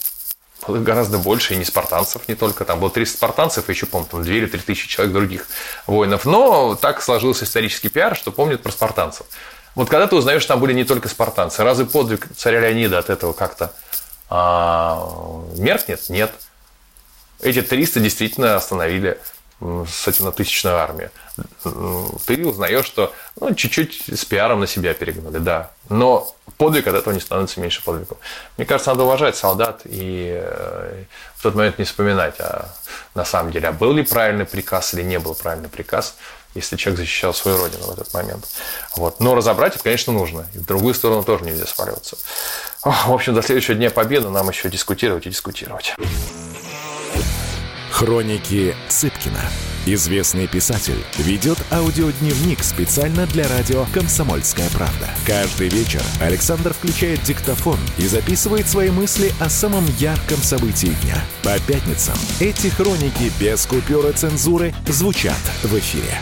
было 0.68 0.78
их 0.78 0.84
гораздо 0.84 1.18
больше, 1.18 1.54
и 1.54 1.58
не 1.58 1.66
спартанцев 1.66 2.28
не 2.28 2.36
только. 2.36 2.66
Там 2.66 2.80
было 2.80 2.90
300 2.90 3.18
спартанцев, 3.18 3.68
и 3.68 3.72
еще, 3.72 3.86
помню, 3.86 4.08
там 4.08 4.24
2 4.24 4.34
или 4.34 4.46
3 4.46 4.60
тысячи 4.62 4.88
человек 4.88 5.14
других 5.14 5.48
воинов. 5.88 6.26
Но 6.26 6.76
так 6.76 7.02
сложился 7.02 7.46
исторический 7.46 7.90
пиар, 7.90 8.16
что 8.16 8.32
помнят 8.32 8.62
про 8.62 8.72
спартанцев. 8.72 9.26
Вот 9.76 9.90
когда 9.90 10.08
ты 10.08 10.16
узнаешь, 10.16 10.42
что 10.42 10.54
там 10.54 10.60
были 10.60 10.74
не 10.74 10.84
только 10.84 11.08
спартанцы, 11.08 11.64
разве 11.64 11.86
подвиг 11.86 12.28
царя 12.36 12.60
Леонида 12.60 13.00
от 13.00 13.10
этого 13.10 13.34
как-то 13.34 13.74
а, 14.30 15.44
меркнет? 15.56 16.10
Нет. 16.10 16.32
Эти 17.42 17.62
300 17.62 18.00
действительно 18.02 18.56
остановили 18.56 19.20
с 19.62 20.08
этим 20.08 20.25
на 20.25 20.32
тысячную 20.32 20.77
армию. 20.77 21.12
Ты 22.25 22.46
узнаешь, 22.46 22.86
что 22.86 23.13
ну, 23.39 23.53
чуть-чуть 23.53 24.03
с 24.08 24.25
пиаром 24.25 24.60
на 24.60 24.68
себя 24.68 24.94
перегнали, 24.94 25.38
да. 25.38 25.72
Но 25.89 26.36
подвиг 26.58 26.88
от 26.88 26.96
этого 26.96 27.13
не 27.13 27.20
становится 27.20 27.60
меньше 27.60 27.84
подвигом. 27.84 28.18
Мне 28.58 28.65
кажется, 28.65 28.91
надо 28.91 29.03
уважать 29.03 29.36
солдат 29.36 29.82
и 29.86 30.41
э, 30.44 31.03
в 31.36 31.44
тот 31.44 31.56
момент 31.56 31.77
не 31.77 31.86
вспоминать, 31.86 32.39
а 32.39 32.70
на 33.13 33.25
самом 33.25 33.51
деле, 33.51 33.70
а 33.70 33.72
был 33.72 33.94
ли 33.94 34.03
правильный 34.03 34.46
приказ 34.46 34.94
или 34.94 35.03
не 35.03 35.20
был 35.20 35.36
правильный 35.36 35.70
приказ, 35.70 36.15
если 36.56 36.75
человек 36.75 37.00
защищал 37.00 37.34
свою 37.34 37.58
родину 37.58 37.86
в 37.86 37.91
этот 37.91 38.13
момент. 38.13 38.46
Вот. 38.96 39.20
Но 39.20 39.36
разобрать 39.36 39.75
это, 39.75 39.84
конечно, 39.84 40.12
нужно. 40.12 40.48
И 40.53 40.58
в 40.58 40.65
другую 40.65 40.94
сторону 40.94 41.24
тоже 41.24 41.46
нельзя 41.46 41.65
сваливаться. 41.65 42.18
В 42.84 43.12
общем, 43.12 43.36
до 43.36 43.41
следующего 43.41 43.75
дня 43.75 43.91
победы 43.91 44.30
нам 44.30 44.50
еще 44.50 44.70
дискутировать 44.70 45.27
и 45.27 45.30
дискутировать. 45.30 45.96
Хроники 48.01 48.75
Цыпкина. 48.89 49.43
Известный 49.86 50.48
писатель 50.48 50.98
ведет 51.20 51.60
аудиодневник 51.72 52.63
специально 52.63 53.27
для 53.27 53.48
радио 53.48 53.86
«Комсомольская 53.93 54.67
правда». 54.72 55.08
Каждый 55.27 55.70
вечер 55.70 56.01
Александр 56.20 56.74
включает 56.74 57.22
диктофон 57.22 57.77
и 58.00 58.08
записывает 58.08 58.67
свои 58.67 58.89
мысли 58.89 59.31
о 59.39 59.50
самом 59.50 59.86
ярком 60.00 60.38
событии 60.38 60.96
дня. 61.03 61.24
По 61.43 61.60
пятницам 61.60 62.15
эти 62.39 62.70
хроники 62.70 63.31
без 63.39 63.67
купюры 63.67 64.13
цензуры 64.13 64.74
звучат 64.88 65.38
в 65.62 65.77
эфире. 65.77 66.17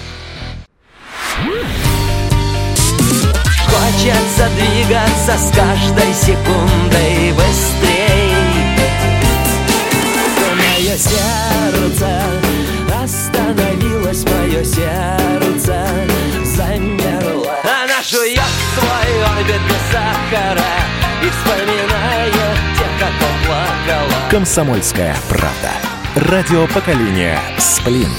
Хочется 3.69 4.49
двигаться 4.57 5.37
с 5.37 5.55
каждой 5.55 6.13
секундой 6.13 7.31
быстрей 7.31 7.78
«Комсомольская 24.29 25.17
правда». 25.27 25.71
Радио 26.29 26.67
поколения 26.67 27.39
«Сплин». 27.57 28.11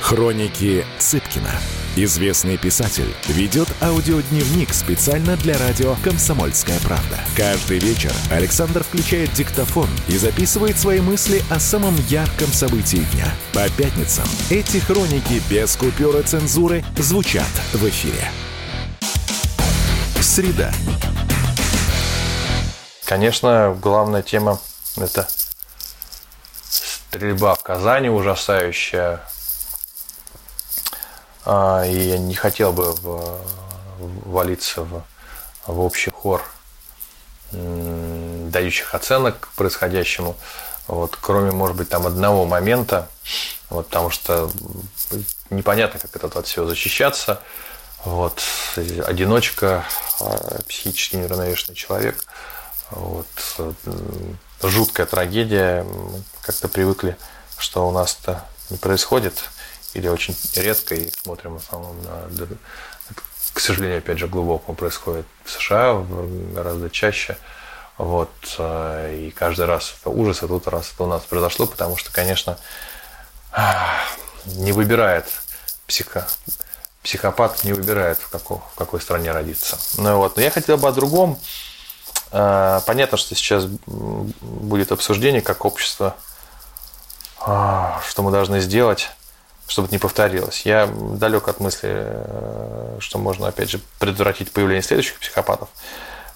Хроники 0.00 0.84
Цыпкина. 1.00 1.50
Известный 1.96 2.56
писатель 2.56 3.12
ведет 3.26 3.66
аудиодневник 3.82 4.72
специально 4.72 5.36
для 5.38 5.58
радио 5.58 5.96
«Комсомольская 6.04 6.78
правда». 6.84 7.18
Каждый 7.36 7.80
вечер 7.80 8.12
Александр 8.30 8.84
включает 8.84 9.32
диктофон 9.32 9.88
и 10.06 10.16
записывает 10.18 10.78
свои 10.78 11.00
мысли 11.00 11.42
о 11.50 11.58
самом 11.58 11.96
ярком 12.08 12.52
событии 12.52 13.04
дня. 13.12 13.26
По 13.52 13.68
пятницам 13.70 14.28
эти 14.48 14.76
хроники 14.76 15.42
без 15.50 15.74
купюры 15.74 16.22
цензуры 16.22 16.84
звучат 16.96 17.50
в 17.72 17.84
эфире. 17.88 18.30
Среда. 20.20 20.70
Конечно, 23.06 23.78
главная 23.80 24.22
тема– 24.22 24.58
это 24.96 25.28
стрельба 26.68 27.54
в 27.54 27.62
Казани 27.62 28.08
ужасающая, 28.08 29.20
а, 31.44 31.84
и 31.86 31.96
я 31.96 32.18
не 32.18 32.34
хотел 32.34 32.72
бы 32.72 32.96
валиться 34.24 34.82
в, 34.82 35.04
в 35.68 35.80
общий 35.80 36.10
хор 36.10 36.42
дающих 37.52 38.92
оценок 38.92 39.50
происходящему. 39.54 40.36
Вот, 40.88 41.16
кроме, 41.20 41.52
может 41.52 41.76
быть, 41.76 41.88
там 41.88 42.08
одного 42.08 42.44
момента, 42.44 43.08
вот, 43.70 43.86
потому 43.86 44.10
что 44.10 44.50
непонятно, 45.50 46.00
как 46.00 46.16
этот 46.16 46.36
от 46.36 46.48
всего 46.48 46.66
защищаться. 46.66 47.40
Вот, 48.04 48.42
одиночка, 48.74 49.84
а, 50.20 50.60
психически 50.66 51.14
неравновешенный 51.14 51.76
человек. 51.76 52.24
Вот, 52.90 53.26
жуткая 54.62 55.06
трагедия. 55.06 55.84
Как-то 56.42 56.68
привыкли, 56.68 57.16
что 57.58 57.88
у 57.88 57.90
нас-то 57.90 58.44
не 58.70 58.76
происходит 58.76 59.44
или 59.94 60.08
очень 60.08 60.36
редко, 60.54 60.94
и 60.94 61.10
смотрим 61.10 61.54
в 61.54 61.64
основном 61.64 61.96
на, 62.02 62.28
к 63.52 63.60
сожалению, 63.60 63.98
опять 63.98 64.18
же, 64.18 64.28
глубоко 64.28 64.74
происходит 64.74 65.26
в 65.44 65.50
США 65.50 66.04
гораздо 66.54 66.90
чаще. 66.90 67.38
Вот, 67.96 68.30
э, 68.58 69.16
и 69.18 69.30
каждый 69.30 69.64
раз 69.64 69.94
это 69.98 70.10
ужас, 70.10 70.42
а 70.42 70.48
тут 70.48 70.68
раз 70.68 70.92
это 70.92 71.04
у 71.04 71.06
нас 71.06 71.22
произошло, 71.22 71.66
потому 71.66 71.96
что, 71.96 72.12
конечно, 72.12 72.58
не 74.44 74.72
выбирает 74.72 75.26
психо, 75.86 76.28
психопат 77.02 77.64
не 77.64 77.72
выбирает, 77.72 78.18
в, 78.18 78.28
какой, 78.28 78.58
в 78.58 78.74
какой 78.76 79.00
стране 79.00 79.32
родиться. 79.32 79.78
Ну 79.96 80.18
вот, 80.18 80.36
но 80.36 80.42
я 80.42 80.50
хотел 80.50 80.76
бы 80.76 80.88
о 80.88 80.92
другом. 80.92 81.38
Э, 82.32 82.80
понятно, 82.86 83.18
что 83.18 83.34
сейчас 83.34 83.66
будет 83.66 84.92
обсуждение, 84.92 85.42
как 85.42 85.64
общество, 85.64 86.16
а, 87.40 88.00
что 88.06 88.22
мы 88.22 88.30
должны 88.30 88.60
сделать 88.60 89.10
чтобы 89.68 89.86
это 89.86 89.94
не 89.94 89.98
повторилось. 89.98 90.62
Я 90.62 90.86
далек 90.86 91.48
от 91.48 91.60
мысли, 91.60 91.90
э, 91.92 92.96
что 93.00 93.18
можно, 93.18 93.48
опять 93.48 93.70
же, 93.70 93.80
предотвратить 93.98 94.52
появление 94.52 94.82
следующих 94.82 95.18
психопатов. 95.18 95.68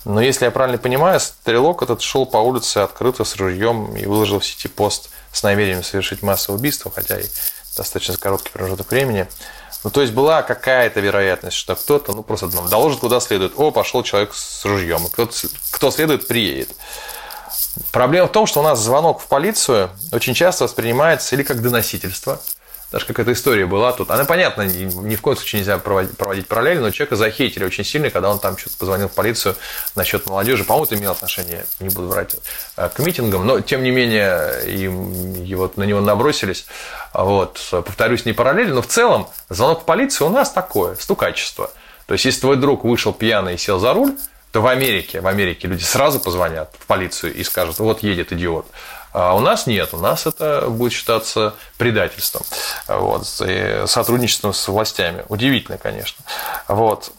Но 0.04 0.20
если 0.20 0.46
я 0.46 0.50
правильно 0.50 0.78
понимаю, 0.78 1.20
стрелок 1.20 1.82
этот 1.82 2.00
шел 2.00 2.26
по 2.26 2.38
улице 2.38 2.78
открыто 2.78 3.24
с 3.24 3.36
ружьем 3.36 3.94
и 3.96 4.06
выложил 4.06 4.40
в 4.40 4.46
сети 4.46 4.66
пост 4.66 5.10
с 5.32 5.42
намерением 5.42 5.84
совершить 5.84 6.22
массовое 6.22 6.58
убийство, 6.58 6.90
хотя 6.90 7.20
и 7.20 7.24
достаточно 7.76 8.16
короткий 8.16 8.50
промежуток 8.50 8.90
времени. 8.90 9.28
Ну, 9.82 9.90
то 9.90 10.02
есть 10.02 10.12
была 10.12 10.42
какая-то 10.42 11.00
вероятность, 11.00 11.56
что 11.56 11.74
кто-то, 11.74 12.12
ну, 12.12 12.22
просто 12.22 12.48
ну, 12.48 12.68
доложит 12.68 13.00
куда 13.00 13.18
следует. 13.20 13.52
О, 13.56 13.70
пошел 13.70 14.02
человек 14.02 14.34
с 14.34 14.64
ружьем. 14.64 15.06
Кто, 15.08 15.28
кто 15.70 15.90
следует, 15.90 16.28
приедет. 16.28 16.70
Проблема 17.92 18.28
в 18.28 18.32
том, 18.32 18.46
что 18.46 18.60
у 18.60 18.62
нас 18.62 18.78
звонок 18.78 19.20
в 19.20 19.26
полицию 19.26 19.90
очень 20.12 20.34
часто 20.34 20.64
воспринимается 20.64 21.34
или 21.34 21.42
как 21.42 21.62
доносительство– 21.62 22.40
даже 22.90 23.06
какая-то 23.06 23.32
история 23.32 23.66
была 23.66 23.92
тут. 23.92 24.10
Она, 24.10 24.24
понятно, 24.24 24.62
ни 24.62 25.14
в 25.14 25.20
коем 25.20 25.36
случае 25.36 25.60
нельзя 25.60 25.78
проводить, 25.78 26.16
параллельно, 26.48 26.82
но 26.82 26.90
человека 26.90 27.14
захейтили 27.14 27.64
очень 27.64 27.84
сильно, 27.84 28.10
когда 28.10 28.30
он 28.30 28.40
там 28.40 28.58
что-то 28.58 28.76
позвонил 28.78 29.08
в 29.08 29.12
полицию 29.12 29.54
насчет 29.94 30.26
молодежи. 30.26 30.64
По-моему, 30.64 30.86
это 30.86 30.96
имело 30.96 31.12
отношение, 31.12 31.66
не 31.78 31.88
буду 31.90 32.08
врать, 32.08 32.34
э, 32.76 32.88
к 32.88 32.98
митингам, 32.98 33.46
но, 33.46 33.60
тем 33.60 33.84
не 33.84 33.92
менее, 33.92 34.64
и, 34.66 34.84
и 35.48 35.54
вот 35.54 35.76
на 35.76 35.84
него 35.84 36.00
набросились. 36.00 36.66
Вот, 37.12 37.58
повторюсь, 37.70 38.24
не 38.24 38.32
параллельно, 38.32 38.76
но 38.76 38.82
в 38.82 38.86
целом 38.86 39.28
звонок 39.48 39.82
в 39.82 39.84
полицию 39.84 40.28
у 40.28 40.30
нас 40.30 40.50
такое, 40.50 40.94
стукачество. 40.94 41.70
То 42.06 42.14
есть, 42.14 42.24
если 42.24 42.40
твой 42.40 42.56
друг 42.56 42.84
вышел 42.84 43.12
пьяный 43.12 43.54
и 43.54 43.58
сел 43.58 43.78
за 43.78 43.92
руль, 43.92 44.16
то 44.52 44.60
в 44.60 44.66
Америке, 44.66 45.20
в 45.20 45.26
Америке 45.26 45.68
люди 45.68 45.82
сразу 45.82 46.18
позвонят 46.20 46.74
в 46.78 46.86
полицию 46.86 47.34
и 47.34 47.44
скажут, 47.44 47.78
вот 47.78 48.02
едет 48.02 48.32
идиот. 48.32 48.66
А 49.12 49.34
у 49.34 49.40
нас 49.40 49.66
нет, 49.66 49.90
у 49.92 49.96
нас 49.96 50.26
это 50.26 50.66
будет 50.68 50.92
считаться 50.92 51.54
предательством, 51.78 52.42
вот, 52.86 53.26
и 53.44 53.84
сотрудничеством 53.86 54.52
с 54.52 54.68
властями. 54.68 55.24
Удивительно, 55.28 55.78
конечно. 55.78 56.24
Вот. 56.68 57.12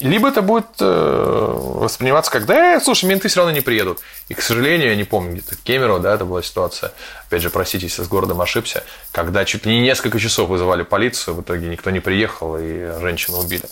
Либо 0.00 0.28
это 0.28 0.42
будет 0.42 0.66
э, 0.80 1.54
восприниматься 1.56 2.30
как, 2.30 2.46
да, 2.46 2.76
э, 2.76 2.80
слушай, 2.80 3.06
менты 3.06 3.28
все 3.28 3.40
равно 3.40 3.52
не 3.52 3.60
приедут. 3.60 3.98
И, 4.28 4.34
к 4.34 4.42
сожалению, 4.42 4.90
я 4.90 4.96
не 4.96 5.02
помню, 5.04 5.32
где-то 5.32 5.56
Кемерово, 5.56 5.98
да, 5.98 6.14
это 6.14 6.24
была 6.24 6.40
ситуация, 6.40 6.92
опять 7.26 7.42
же, 7.42 7.50
простите, 7.50 7.86
если 7.86 8.02
с 8.04 8.08
городом 8.08 8.40
ошибся, 8.40 8.84
когда 9.10 9.44
чуть 9.44 9.66
ли 9.66 9.74
не 9.74 9.80
несколько 9.80 10.20
часов 10.20 10.48
вызывали 10.48 10.82
полицию, 10.84 11.34
в 11.34 11.42
итоге 11.42 11.68
никто 11.68 11.90
не 11.90 12.00
приехал, 12.00 12.56
и 12.56 13.00
женщину 13.00 13.38
убили. 13.38 13.64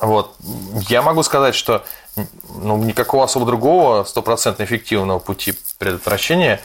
Вот. 0.00 0.36
Я 0.88 1.02
могу 1.02 1.24
сказать, 1.24 1.56
что 1.56 1.84
ну, 2.48 2.76
никакого 2.84 3.24
особо 3.24 3.46
другого 3.46 4.04
стопроцентно 4.04 4.62
эффективного 4.62 5.18
пути 5.18 5.54
предотвращения 5.78 6.60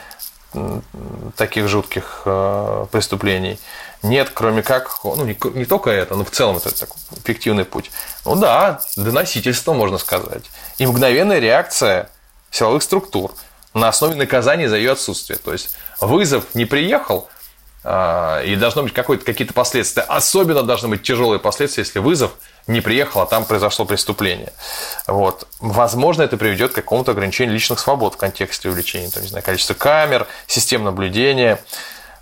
таких 1.36 1.68
жутких 1.68 2.22
э, 2.26 2.86
преступлений 2.92 3.60
нет, 4.04 4.32
кроме 4.34 4.64
как, 4.64 5.00
ну, 5.06 5.24
не, 5.24 5.38
не 5.58 5.64
только 5.64 5.90
это, 5.90 6.16
но 6.16 6.26
в 6.26 6.30
целом 6.30 6.58
это 6.58 6.78
такой 6.78 6.98
эффективный 7.24 7.64
путь. 7.64 7.90
Ну 8.26 8.36
да, 8.36 8.82
доносительство, 8.98 9.74
можно 9.74 9.98
сказать. 9.98 10.44
И 10.78 10.86
мгновенная 10.86 11.40
реакция 11.40 12.10
силовых 12.52 12.84
структур 12.84 13.34
на 13.74 13.88
основе 13.88 14.16
наказания 14.16 14.68
за 14.68 14.76
ее 14.76 14.92
отсутствие. 14.92 15.40
То 15.40 15.54
есть 15.54 15.76
вызов 16.02 16.54
не 16.54 16.66
приехал, 16.66 17.30
э, 17.86 18.44
и 18.46 18.58
должно 18.58 18.84
быть 18.84 18.94
какие-то 18.94 19.54
последствия. 19.54 20.04
Особенно 20.04 20.64
должны 20.64 20.90
быть 20.90 21.02
тяжелые 21.02 21.40
последствия, 21.40 21.84
если 21.84 22.00
вызов 22.00 22.34
не 22.68 22.82
приехал, 22.82 23.22
а 23.22 23.26
там 23.26 23.46
произошло 23.46 23.86
преступление. 23.86 24.54
Вот. 25.08 25.48
Возможно, 25.60 26.24
это 26.24 26.38
приведет 26.38 26.72
к 26.72 26.76
какому-то 26.76 27.12
ограничению 27.12 27.54
личных 27.54 27.80
свобод 27.80 28.16
в 28.16 28.18
контексте 28.18 28.70
увеличения 28.70 29.10
там, 29.10 29.24
не 29.24 29.30
знаю, 29.30 29.44
количества 29.44 29.74
камер, 29.74 30.28
систем 30.48 30.84
наблюдения. 30.84 31.60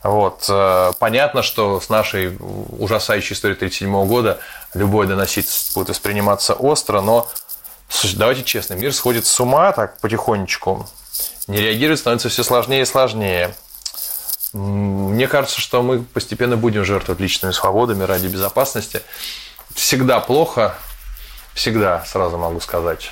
Вот. 0.03 0.45
Э, 0.49 0.93
понятно, 0.97 1.43
что 1.43 1.79
с 1.79 1.89
нашей 1.89 2.37
ужасающей 2.39 3.35
историей 3.35 3.57
1937 3.57 4.07
года 4.07 4.39
любое 4.73 5.07
доносительство 5.07 5.79
будет 5.79 5.89
восприниматься 5.89 6.53
остро, 6.53 7.01
но 7.01 7.29
давайте 8.15 8.43
честно, 8.43 8.73
мир 8.73 8.93
сходит 8.93 9.27
с 9.27 9.39
ума 9.39 9.71
так 9.73 9.99
потихонечку. 9.99 10.87
Не 11.47 11.59
реагировать 11.59 11.99
становится 11.99 12.29
все 12.29 12.43
сложнее 12.43 12.81
и 12.81 12.85
сложнее. 12.85 13.53
Мне 14.53 15.27
кажется, 15.27 15.61
что 15.61 15.81
мы 15.81 16.01
постепенно 16.01 16.57
будем 16.57 16.83
жертвовать 16.83 17.21
личными 17.21 17.51
свободами 17.51 18.03
ради 18.03 18.27
безопасности 18.27 19.01
всегда 19.75 20.19
плохо, 20.19 20.75
всегда, 21.53 22.03
сразу 22.05 22.37
могу 22.37 22.59
сказать. 22.59 23.11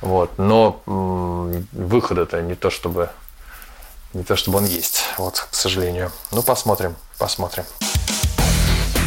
Вот. 0.00 0.38
Но 0.38 0.82
выход 1.72 2.18
это 2.18 2.42
не 2.42 2.54
то, 2.54 2.70
чтобы 2.70 3.10
не 4.12 4.24
то, 4.24 4.36
чтобы 4.36 4.58
он 4.58 4.64
есть. 4.64 5.04
Вот, 5.18 5.46
к 5.50 5.54
сожалению. 5.54 6.10
Ну, 6.30 6.42
посмотрим, 6.42 6.96
посмотрим. 7.18 7.64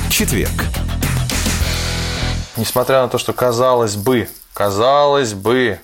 Четверг. 0.09 0.51
Несмотря 2.57 3.01
на 3.01 3.07
то, 3.09 3.17
что 3.17 3.33
казалось 3.33 3.95
бы, 3.95 4.29
казалось 4.53 5.33
бы, 5.33 5.79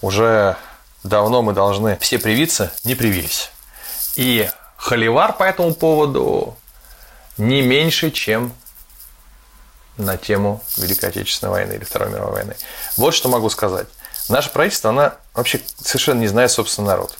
уже 0.00 0.56
давно 1.04 1.42
мы 1.42 1.52
должны 1.52 1.96
все 1.98 2.18
привиться, 2.18 2.72
не 2.84 2.94
привились. 2.94 3.50
И 4.16 4.48
холивар 4.76 5.34
по 5.34 5.44
этому 5.44 5.74
поводу 5.74 6.56
не 7.36 7.62
меньше, 7.62 8.10
чем 8.10 8.52
на 9.98 10.16
тему 10.16 10.62
Великой 10.76 11.10
Отечественной 11.10 11.52
войны 11.52 11.72
или 11.74 11.84
Второй 11.84 12.10
мировой 12.10 12.34
войны. 12.34 12.56
Вот 12.96 13.14
что 13.14 13.28
могу 13.28 13.50
сказать. 13.50 13.86
Наше 14.28 14.50
правительство, 14.50 14.90
она 14.90 15.14
вообще 15.34 15.60
совершенно 15.82 16.20
не 16.20 16.28
знает 16.28 16.50
собственный 16.50 16.88
народ. 16.88 17.16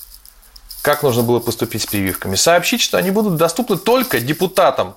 Как 0.83 1.03
нужно 1.03 1.23
было 1.23 1.41
поступить 1.41 1.83
с 1.83 1.87
прививками? 1.87 2.37
Сообщить, 2.37 2.81
что 2.81 2.99
они 2.99 3.11
будут 3.11 3.37
доступны 3.37 3.77
только 3.77 4.21
депутатам 4.21 4.97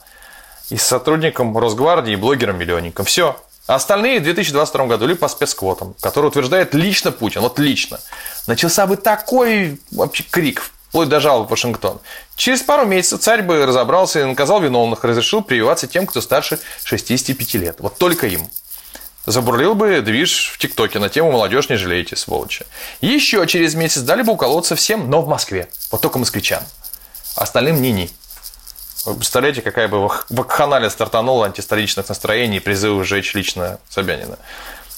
и 0.69 0.77
сотрудникам 0.77 1.57
Росгвардии 1.57 2.13
и 2.13 2.17
блогерам-миллионникам. 2.17 3.05
Все. 3.05 3.41
А 3.67 3.75
остальные 3.75 4.19
в 4.19 4.23
2022 4.23 4.85
году 4.85 5.05
или 5.05 5.13
по 5.13 5.27
спецквотам, 5.27 5.95
который 6.01 6.27
утверждает 6.27 6.73
лично 6.73 7.11
Путин, 7.11 7.41
вот 7.41 7.59
лично. 7.59 7.99
Начался 8.47 8.85
бы 8.85 8.97
такой 8.97 9.79
вообще 9.91 10.23
крик 10.23 10.71
вплоть 10.91 11.07
до 11.07 11.21
жалобы 11.21 11.47
в 11.47 11.51
Вашингтон. 11.51 12.01
Через 12.35 12.61
пару 12.63 12.85
месяцев 12.85 13.21
царь 13.21 13.43
бы 13.43 13.65
разобрался 13.65 14.19
и 14.19 14.23
наказал 14.25 14.59
виновных, 14.59 15.05
разрешил 15.05 15.41
прививаться 15.41 15.87
тем, 15.87 16.05
кто 16.05 16.19
старше 16.19 16.59
65 16.83 17.53
лет. 17.53 17.77
Вот 17.79 17.97
только 17.97 18.27
им. 18.27 18.49
Забурлил 19.25 19.73
бы 19.73 20.01
движ 20.01 20.51
в 20.53 20.57
ТикТоке 20.57 20.99
на 20.99 21.07
тему 21.07 21.31
«Молодежь, 21.31 21.69
не 21.69 21.77
жалейте, 21.77 22.17
сволочи». 22.17 22.65
Еще 22.99 23.47
через 23.47 23.73
месяц 23.73 24.01
дали 24.01 24.21
бы 24.21 24.33
уколоться 24.33 24.75
всем, 24.75 25.09
но 25.09 25.21
в 25.21 25.29
Москве. 25.29 25.69
Вот 25.91 26.01
только 26.01 26.19
москвичам. 26.19 26.61
Остальным 27.37 27.81
ни-ни. 27.81 28.09
Вы 29.05 29.15
представляете, 29.15 29.61
какая 29.61 29.87
бы 29.87 30.09
вакханалия 30.29 30.89
стартанула 30.89 31.45
антистоличных 31.45 32.09
настроений 32.09 32.57
и 32.57 32.59
призывы 32.59 33.05
сжечь 33.05 33.33
лично 33.33 33.79
Собянина. 33.89 34.37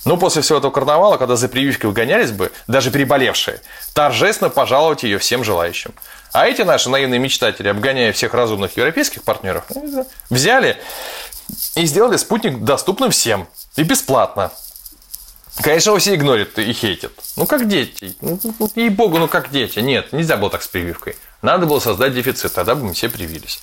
Ну, 0.05 0.17
после 0.17 0.41
всего 0.41 0.57
этого 0.57 0.71
карнавала, 0.71 1.17
когда 1.17 1.35
за 1.35 1.47
прививкой 1.47 1.89
выгонялись 1.89 2.31
бы, 2.31 2.51
даже 2.67 2.91
переболевшие, 2.91 3.61
торжественно 3.93 4.49
пожаловать 4.49 5.03
ее 5.03 5.17
всем 5.17 5.43
желающим. 5.43 5.93
А 6.33 6.47
эти 6.47 6.61
наши 6.61 6.89
наивные 6.89 7.19
мечтатели, 7.19 7.69
обгоняя 7.69 8.11
всех 8.11 8.33
разумных 8.33 8.75
европейских 8.75 9.23
партнеров, 9.23 9.65
ну, 9.73 10.05
взяли 10.29 10.77
и 11.75 11.85
сделали 11.85 12.17
спутник 12.17 12.59
доступным 12.63 13.11
всем. 13.11 13.47
И 13.75 13.83
бесплатно. 13.83 14.51
Конечно, 15.61 15.91
его 15.91 15.99
все 15.99 16.15
игнорят 16.15 16.57
и 16.57 16.73
хейтят. 16.73 17.13
Ну, 17.37 17.45
как 17.45 17.67
дети. 17.67 18.15
Ну, 18.21 18.39
ну, 18.59 18.71
ей-богу, 18.75 19.19
ну, 19.19 19.27
как 19.27 19.51
дети. 19.51 19.79
Нет, 19.79 20.11
нельзя 20.11 20.35
было 20.35 20.49
так 20.49 20.63
с 20.63 20.67
прививкой. 20.67 21.15
Надо 21.41 21.65
было 21.65 21.79
создать 21.79 22.13
дефицит, 22.13 22.53
тогда 22.53 22.75
бы 22.75 22.83
мы 22.83 22.93
все 22.93 23.07
привились. 23.07 23.61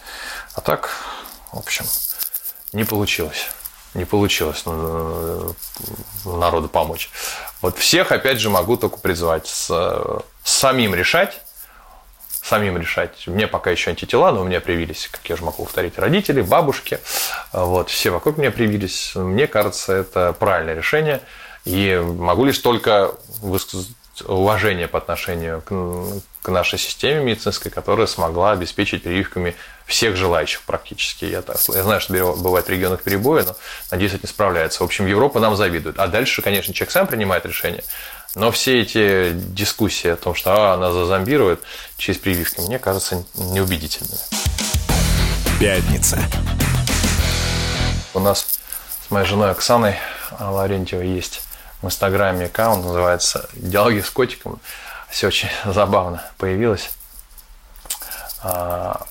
А 0.55 0.61
так, 0.61 0.91
в 1.53 1.59
общем, 1.59 1.85
не 2.73 2.85
получилось 2.85 3.49
не 3.95 4.05
получилось 4.05 4.63
ну, 4.67 5.55
народу 6.25 6.69
помочь. 6.69 7.11
Вот 7.61 7.79
всех, 7.79 8.13
опять 8.13 8.39
же, 8.39 8.51
могу 8.51 8.77
только 8.77 8.99
призвать 8.99 9.47
с, 9.47 9.67
с 9.67 10.25
самим 10.45 10.95
решать, 10.95 11.41
самим 12.43 12.79
решать. 12.79 13.27
Мне 13.27 13.47
пока 13.47 13.71
еще 13.71 13.91
антитела, 13.91 14.31
но 14.33 14.43
у 14.43 14.45
меня 14.45 14.61
привились, 14.61 15.09
как 15.11 15.29
я 15.29 15.37
же 15.37 15.45
могу 15.45 15.65
повторить, 15.65 15.99
родители, 15.99 16.41
бабушки. 16.41 16.99
Вот, 17.53 17.91
все 17.91 18.11
вокруг 18.11 18.39
меня 18.39 18.51
привились. 18.51 19.13
Мне 19.15 19.47
кажется, 19.47 19.93
это 19.93 20.33
правильное 20.33 20.75
решение. 20.75 21.21
И 21.65 22.01
могу 22.03 22.45
лишь 22.45 22.59
только 22.59 23.13
высказать 23.41 23.95
уважение 24.27 24.89
по 24.89 24.99
отношению 24.99 25.63
к, 25.63 26.23
к 26.43 26.49
нашей 26.49 26.79
системе 26.79 27.23
медицинской, 27.23 27.71
которая 27.71 28.07
смогла 28.07 28.53
обеспечить 28.53 29.03
прививками 29.03 29.55
всех 29.87 30.17
желающих 30.17 30.63
практически. 30.63 31.25
Я, 31.25 31.43
так, 31.43 31.57
я 31.69 31.83
знаю, 31.83 32.01
что 32.01 32.35
бывает 32.35 32.67
в 32.67 32.71
регионах 32.71 33.03
перебои, 33.03 33.43
но, 33.43 33.57
надеюсь, 33.91 34.15
это 34.15 34.27
не 34.27 34.29
справляется. 34.29 34.81
В 34.81 34.85
общем, 34.85 35.07
Европа 35.07 35.41
нам 35.41 35.57
завидует. 35.57 35.99
А 35.99 36.07
дальше, 36.07 36.43
конечно, 36.43 36.73
человек 36.73 36.93
сам 36.93 37.07
принимает 37.07 37.45
решение. 37.45 37.85
Но 38.35 38.53
все 38.53 38.81
эти 38.81 39.33
дискуссии 39.33 40.09
о 40.09 40.17
том, 40.17 40.35
что 40.35 40.73
а, 40.73 40.77
нас 40.77 40.93
зазомбируют 40.93 41.61
через 41.97 42.19
прививки, 42.21 42.61
мне 42.61 42.79
кажется, 42.79 43.25
неубедительными. 43.35 44.21
Пятница. 45.59 46.23
У 48.15 48.21
нас 48.21 48.47
с 49.07 49.11
моей 49.11 49.27
женой 49.27 49.51
Оксаной 49.51 49.97
Ларентьевой 50.39 51.09
есть 51.09 51.43
в 51.83 51.87
Инстаграме 51.87 52.47
аккаунт, 52.47 52.85
называется 52.85 53.49
«Диалоги 53.55 54.01
с 54.01 54.11
котиком». 54.11 54.61
Все 55.11 55.27
очень 55.29 55.49
забавно 55.65 56.23
появилось. 56.39 56.91
А, 58.43 59.07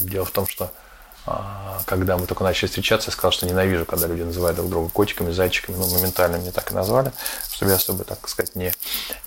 дело 0.00 0.24
в 0.24 0.30
том, 0.30 0.46
что 0.46 0.72
а, 1.24 1.80
когда 1.86 2.16
мы 2.16 2.26
только 2.26 2.42
начали 2.42 2.66
встречаться, 2.66 3.10
я 3.10 3.12
сказал, 3.12 3.30
что 3.30 3.46
ненавижу, 3.46 3.84
когда 3.84 4.08
люди 4.08 4.22
называют 4.22 4.56
друг 4.56 4.70
друга 4.70 4.88
котиками, 4.88 5.30
зайчиками, 5.30 5.76
ну, 5.76 5.86
моментально 5.86 6.38
мне 6.38 6.50
так 6.50 6.72
и 6.72 6.74
назвали, 6.74 7.12
чтобы 7.52 7.70
я 7.70 7.76
особо, 7.76 8.02
так 8.02 8.28
сказать, 8.28 8.56
не, 8.56 8.72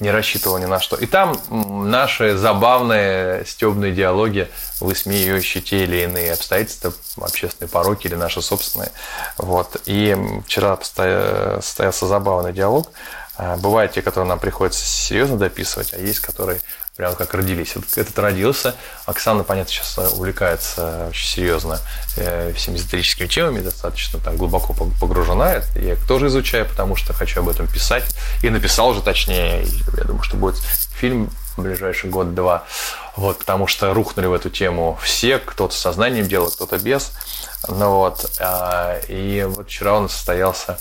не 0.01 0.11
рассчитывал 0.11 0.57
ни 0.57 0.65
на 0.65 0.79
что. 0.81 0.97
И 0.97 1.05
там 1.05 1.39
наши 1.49 2.35
забавные 2.37 3.45
стебные 3.45 3.93
диалоги, 3.93 4.49
высмеивающие 4.81 5.63
те 5.63 5.83
или 5.83 6.03
иные 6.03 6.33
обстоятельства, 6.33 6.93
общественные 7.21 7.69
пороки 7.69 8.07
или 8.07 8.15
наши 8.15 8.41
собственные. 8.41 8.91
Вот. 9.37 9.81
И 9.85 10.17
вчера 10.45 10.77
состоялся 10.81 12.07
забавный 12.07 12.51
диалог. 12.51 12.91
А, 13.37 13.57
бывают 13.57 13.91
те, 13.93 14.01
которые 14.01 14.29
нам 14.29 14.39
приходится 14.39 14.85
серьезно 14.85 15.37
дописывать, 15.37 15.93
а 15.93 15.97
есть, 15.97 16.19
которые 16.19 16.59
прямо 16.95 17.15
как 17.15 17.33
родились. 17.33 17.75
Этот 17.95 18.17
родился. 18.19 18.75
Оксана, 19.05 19.43
понятно, 19.43 19.71
сейчас 19.71 19.97
увлекается 20.13 21.07
очень 21.09 21.27
серьезно 21.27 21.79
э, 22.15 22.53
всеми 22.55 22.77
эзотерическими 22.77 23.27
темами, 23.27 23.59
достаточно 23.59 24.19
там 24.19 24.37
глубоко 24.37 24.73
погружена. 24.73 25.61
Я 25.75 25.97
тоже 26.07 26.27
изучаю, 26.27 26.65
потому 26.65 26.95
что 26.95 27.13
хочу 27.13 27.41
об 27.41 27.49
этом 27.49 27.67
писать. 27.67 28.05
И 28.41 28.49
написал 28.49 28.89
уже 28.89 29.01
точнее. 29.01 29.65
Я 29.97 30.03
думаю, 30.05 30.23
что 30.23 30.37
будет 30.37 30.57
фильм 30.57 31.29
в 31.57 31.61
ближайший 31.61 32.09
год-два. 32.09 32.63
Вот, 33.17 33.39
потому 33.39 33.67
что 33.67 33.93
рухнули 33.93 34.27
в 34.27 34.33
эту 34.33 34.49
тему 34.49 34.97
все, 35.01 35.39
кто-то 35.39 35.75
сознанием 35.75 36.27
делает, 36.27 36.55
кто-то 36.55 36.77
без. 36.77 37.11
Ну 37.67 37.89
вот, 37.91 38.31
а, 38.39 38.99
и 39.07 39.43
вот 39.43 39.67
вчера 39.67 39.93
он 39.95 40.09
состоялся 40.09 40.77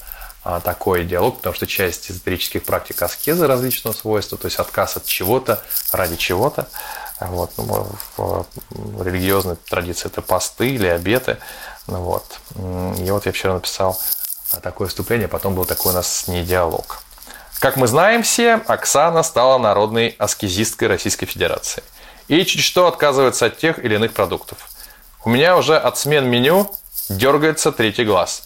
такой 0.62 1.04
диалог, 1.04 1.38
потому 1.38 1.54
что 1.54 1.66
часть 1.66 2.11
эзотерических 2.11 2.64
практик 2.64 3.00
аскезы 3.02 3.46
различного 3.46 3.94
свойства, 3.94 4.37
то 4.37 4.46
есть 4.46 4.59
отказ 4.59 4.96
от 4.96 5.07
чего-то 5.07 5.62
ради 5.92 6.16
чего-то. 6.16 6.68
Вот. 7.20 7.52
Ну, 7.57 7.88
в, 8.16 8.46
религиозной 9.02 9.57
традиции 9.57 10.07
это 10.07 10.20
посты 10.20 10.70
или 10.70 10.87
обеты. 10.87 11.38
Ну, 11.87 11.98
вот. 12.00 12.24
И 12.98 13.11
вот 13.11 13.26
я 13.26 13.33
вчера 13.33 13.54
написал 13.54 13.98
такое 14.62 14.88
вступление, 14.88 15.28
потом 15.28 15.54
был 15.54 15.64
такой 15.64 15.92
у 15.92 15.94
нас 15.94 16.12
с 16.12 16.28
ней 16.28 16.44
диалог. 16.44 17.00
Как 17.61 17.76
мы 17.76 17.87
знаем 17.87 18.22
все, 18.22 18.61
Оксана 18.66 19.22
стала 19.22 19.59
народной 19.59 20.14
аскезисткой 20.18 20.88
Российской 20.88 21.26
Федерации. 21.26 21.83
И 22.28 22.44
чуть 22.44 22.62
что 22.62 22.87
отказывается 22.87 23.46
от 23.46 23.59
тех 23.59 23.78
или 23.78 23.94
иных 23.94 24.12
продуктов. 24.12 24.59
У 25.24 25.30
меня 25.30 25.57
уже 25.57 25.78
от 25.78 25.96
смен 25.96 26.28
меню 26.28 26.70
дергается 27.09 27.72
третий 27.72 28.04
глаз. 28.04 28.42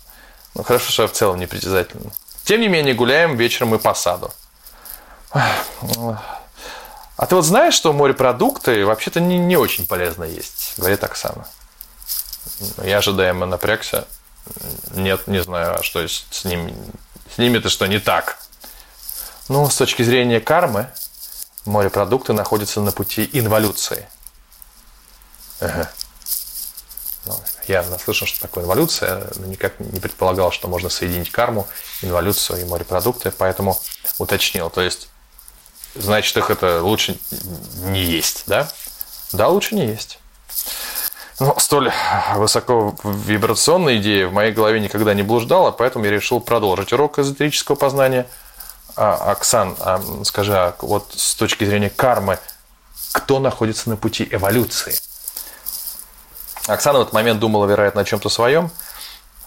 Ну, 0.54 0.62
хорошо, 0.62 0.90
что 0.90 1.02
я 1.02 1.08
в 1.08 1.12
целом 1.12 1.38
не 1.38 1.46
притязательно. 1.46 2.10
Тем 2.44 2.60
не 2.60 2.68
менее, 2.68 2.94
гуляем 2.94 3.36
вечером 3.36 3.74
и 3.74 3.78
по 3.78 3.94
саду. 3.94 4.32
А 5.30 7.26
ты 7.26 7.34
вот 7.34 7.44
знаешь, 7.44 7.74
что 7.74 7.92
морепродукты 7.92 8.86
вообще-то 8.86 9.20
не, 9.20 9.38
не 9.38 9.56
очень 9.56 9.86
полезно 9.86 10.24
есть, 10.24 10.74
говорит 10.78 11.02
Оксана. 11.02 11.46
Я 12.82 12.98
ожидаемо 12.98 13.44
напрягся. 13.44 14.06
Нет, 14.92 15.26
не 15.26 15.42
знаю, 15.42 15.78
а 15.78 15.82
что 15.82 16.06
с 16.06 16.44
ними. 16.44 16.74
С 17.34 17.38
ними-то 17.38 17.68
что 17.68 17.86
не 17.86 17.98
так? 17.98 18.38
Ну, 19.48 19.68
с 19.68 19.76
точки 19.76 20.02
зрения 20.02 20.40
кармы, 20.40 20.88
морепродукты 21.64 22.32
находятся 22.32 22.80
на 22.80 22.92
пути 22.92 23.28
инволюции. 23.32 24.08
Ага. 25.60 25.90
Ну, 27.68 27.74
я 27.74 27.82
наслышан, 27.82 28.26
что 28.26 28.40
такое 28.40 28.64
инволюция, 28.64 29.28
но 29.36 29.46
никак 29.46 29.78
не 29.78 30.00
предполагал, 30.00 30.50
что 30.50 30.68
можно 30.68 30.88
соединить 30.88 31.30
карму, 31.30 31.68
инволюцию 32.02 32.62
и 32.62 32.64
морепродукты, 32.64 33.30
поэтому 33.30 33.78
уточнил. 34.18 34.70
То 34.70 34.80
есть, 34.80 35.08
значит, 35.94 36.36
их 36.36 36.50
это 36.50 36.82
лучше 36.82 37.18
не 37.84 38.02
есть, 38.02 38.44
да? 38.46 38.68
Да, 39.32 39.48
лучше 39.48 39.74
не 39.74 39.86
есть. 39.86 40.18
Но 41.40 41.56
столь 41.58 41.92
высоко 42.34 42.96
вибрационная 43.04 43.98
идея 43.98 44.26
в 44.26 44.32
моей 44.32 44.52
голове 44.52 44.80
никогда 44.80 45.14
не 45.14 45.22
блуждала, 45.22 45.70
поэтому 45.70 46.06
я 46.06 46.10
решил 46.10 46.40
продолжить 46.40 46.92
урок 46.92 47.18
эзотерического 47.18 47.76
познания. 47.76 48.26
А, 48.96 49.30
Оксан, 49.30 49.76
а, 49.78 50.02
скажи, 50.24 50.56
а 50.56 50.74
вот 50.80 51.12
с 51.14 51.34
точки 51.36 51.64
зрения 51.64 51.90
кармы, 51.90 52.38
кто 53.12 53.38
находится 53.38 53.88
на 53.90 53.96
пути 53.96 54.26
эволюции? 54.28 54.97
Оксана 56.68 56.98
в 56.98 57.02
этот 57.02 57.14
момент 57.14 57.40
думала, 57.40 57.66
вероятно, 57.66 58.02
о 58.02 58.04
чем-то 58.04 58.28
своем, 58.28 58.70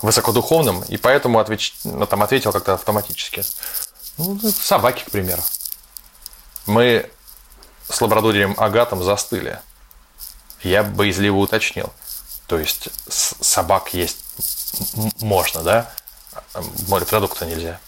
высокодуховном, 0.02 0.84
и 0.84 0.98
поэтому 0.98 1.40
отвеч... 1.40 1.76
ну, 1.84 2.06
там 2.06 2.24
ответил 2.24 2.52
как-то 2.52 2.74
автоматически. 2.74 3.44
Ну, 4.18 4.40
собаки, 4.40 5.04
к 5.04 5.12
примеру. 5.12 5.42
Мы 6.66 7.10
с 7.90 8.02
лабрадорием 8.02 8.56
Агатом 8.58 9.04
застыли– 9.04 9.60
я 10.64 10.84
боязливо 10.84 11.38
уточнил. 11.38 11.92
То 12.48 12.60
есть 12.60 12.90
собак 13.42 13.94
есть 13.94 14.18
можно, 15.22 15.64
да? 15.64 15.92
Морепродукта 16.88 17.46
нельзя. 17.46 17.80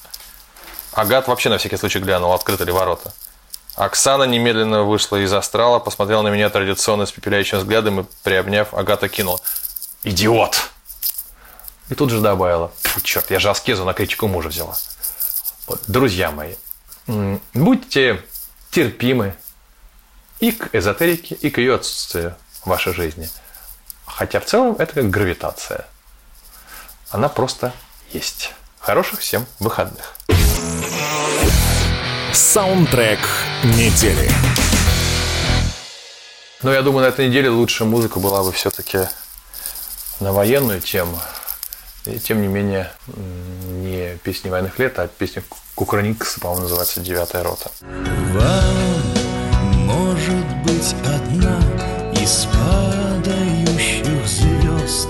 Агат 0.94 1.28
вообще 1.28 1.50
на 1.50 1.58
всякий 1.58 1.78
случай 1.78 2.00
глянул, 2.00 2.34
открыты 2.34 2.66
ли 2.66 2.72
ворота. 2.72 3.14
Оксана 3.76 4.24
немедленно 4.24 4.84
вышла 4.84 5.18
из 5.18 5.34
астрала, 5.34 5.80
посмотрела 5.80 6.22
на 6.22 6.28
меня 6.28 6.50
традиционно 6.50 7.06
с 7.06 7.12
пепеляющим 7.12 7.58
взглядом 7.58 8.02
и, 8.02 8.06
приобняв, 8.24 8.74
Агата 8.74 9.10
кинула. 9.10 9.40
«Идиот!» 10.04 10.70
И 11.90 11.96
тут 11.96 12.12
же 12.12 12.22
добавила. 12.22 12.72
черт, 13.04 13.32
я 13.32 13.40
же 13.40 13.50
аскезу 13.50 13.84
на 13.84 13.94
критику 13.94 14.28
мужа 14.28 14.50
взяла. 14.50 14.76
Вот, 15.68 15.82
друзья 15.88 16.32
мои, 16.32 16.56
будьте 17.54 18.24
терпимы 18.70 19.36
и 20.40 20.52
к 20.52 20.74
эзотерике, 20.74 21.36
и 21.36 21.50
к 21.50 21.58
ее 21.58 21.76
отсутствию 21.76 22.36
в 22.62 22.68
вашей 22.68 22.94
жизни. 22.94 23.30
Хотя 24.06 24.40
в 24.40 24.46
целом 24.46 24.76
это 24.78 24.94
как 24.94 25.10
гравитация. 25.10 25.86
Она 27.10 27.30
просто 27.30 27.74
есть. 28.12 28.54
Хороших 28.80 29.22
всем 29.22 29.46
выходных. 29.60 30.16
Саундтрек 32.34 33.20
недели. 33.64 34.30
Но 36.62 36.72
я 36.72 36.82
думаю, 36.82 37.06
на 37.06 37.10
этой 37.10 37.28
неделе 37.28 37.50
лучшая 37.50 37.88
музыка 37.88 38.20
была 38.20 38.44
бы 38.44 38.52
все-таки 38.52 39.00
на 40.20 40.32
военную 40.32 40.82
тему. 40.82 41.20
И 42.06 42.20
тем 42.20 42.42
не 42.42 42.48
менее, 42.48 42.92
не 43.08 44.18
песни 44.24 44.50
военных 44.50 44.78
лет, 44.80 45.00
а 45.00 45.08
песня 45.08 45.44
Кукрыникса, 45.76 46.40
по-моему, 46.40 46.64
называется 46.64 47.00
«Девятая 47.00 47.44
рота». 47.44 47.72
Вам 47.82 49.04
может 49.86 50.46
быть 50.66 50.96
одна 51.06 51.60
из 52.22 52.48
падающих 52.54 54.28
звезд 54.28 55.10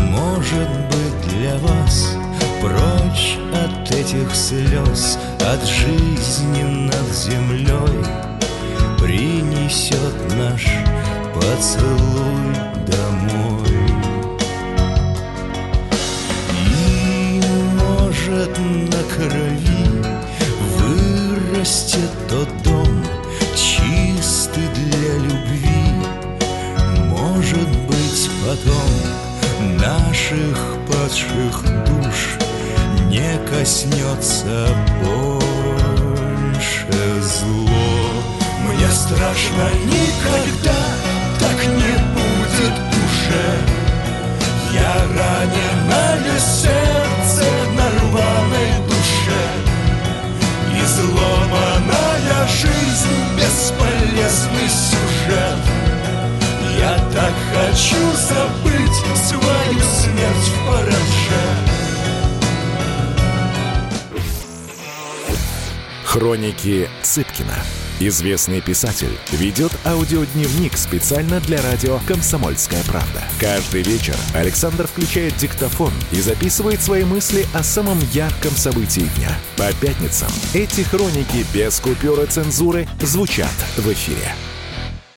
Может 0.00 0.68
быть 0.90 1.28
для 1.28 1.56
вас 1.58 2.08
Прочь 2.60 3.38
от 3.54 3.90
этих 3.90 4.34
слез 4.34 5.18
От 5.50 5.66
жизни 5.66 6.62
над 6.62 7.14
землей 7.14 8.04
Принесет 9.00 10.36
наш 10.36 10.66
поцелуй 11.32 12.54
домой. 12.86 13.88
И 16.52 17.40
может 17.80 18.58
на 18.58 19.02
крови 19.14 19.86
Вырастет 20.76 22.10
тот 22.28 22.48
дом 22.62 23.02
Чистый 23.56 24.68
для 24.74 25.16
любви. 25.16 25.94
Может 27.06 27.68
быть, 27.86 28.30
потом 28.44 29.78
наших 29.78 30.76
падших 30.86 31.62
душ 31.86 32.47
Не 33.08 33.38
коснется 33.48 34.68
больше 35.02 35.40
зло. 37.22 37.70
Мне 38.66 38.88
страшно 38.90 39.70
никогда 39.86 41.07
Хроники 66.18 66.90
Цыпкина. 67.02 67.54
Известный 68.00 68.60
писатель 68.60 69.16
ведет 69.30 69.70
аудиодневник 69.84 70.76
специально 70.76 71.38
для 71.38 71.62
радио 71.62 72.00
«Комсомольская 72.08 72.82
правда». 72.88 73.22
Каждый 73.38 73.82
вечер 73.82 74.16
Александр 74.34 74.88
включает 74.88 75.36
диктофон 75.36 75.92
и 76.10 76.20
записывает 76.20 76.82
свои 76.82 77.04
мысли 77.04 77.46
о 77.54 77.62
самом 77.62 78.00
ярком 78.12 78.50
событии 78.50 79.08
дня. 79.16 79.30
По 79.56 79.72
пятницам 79.80 80.32
эти 80.54 80.80
хроники 80.80 81.46
без 81.54 81.78
купюры 81.78 82.26
цензуры 82.26 82.88
звучат 83.00 83.54
в 83.76 83.86
эфире. 83.92 84.34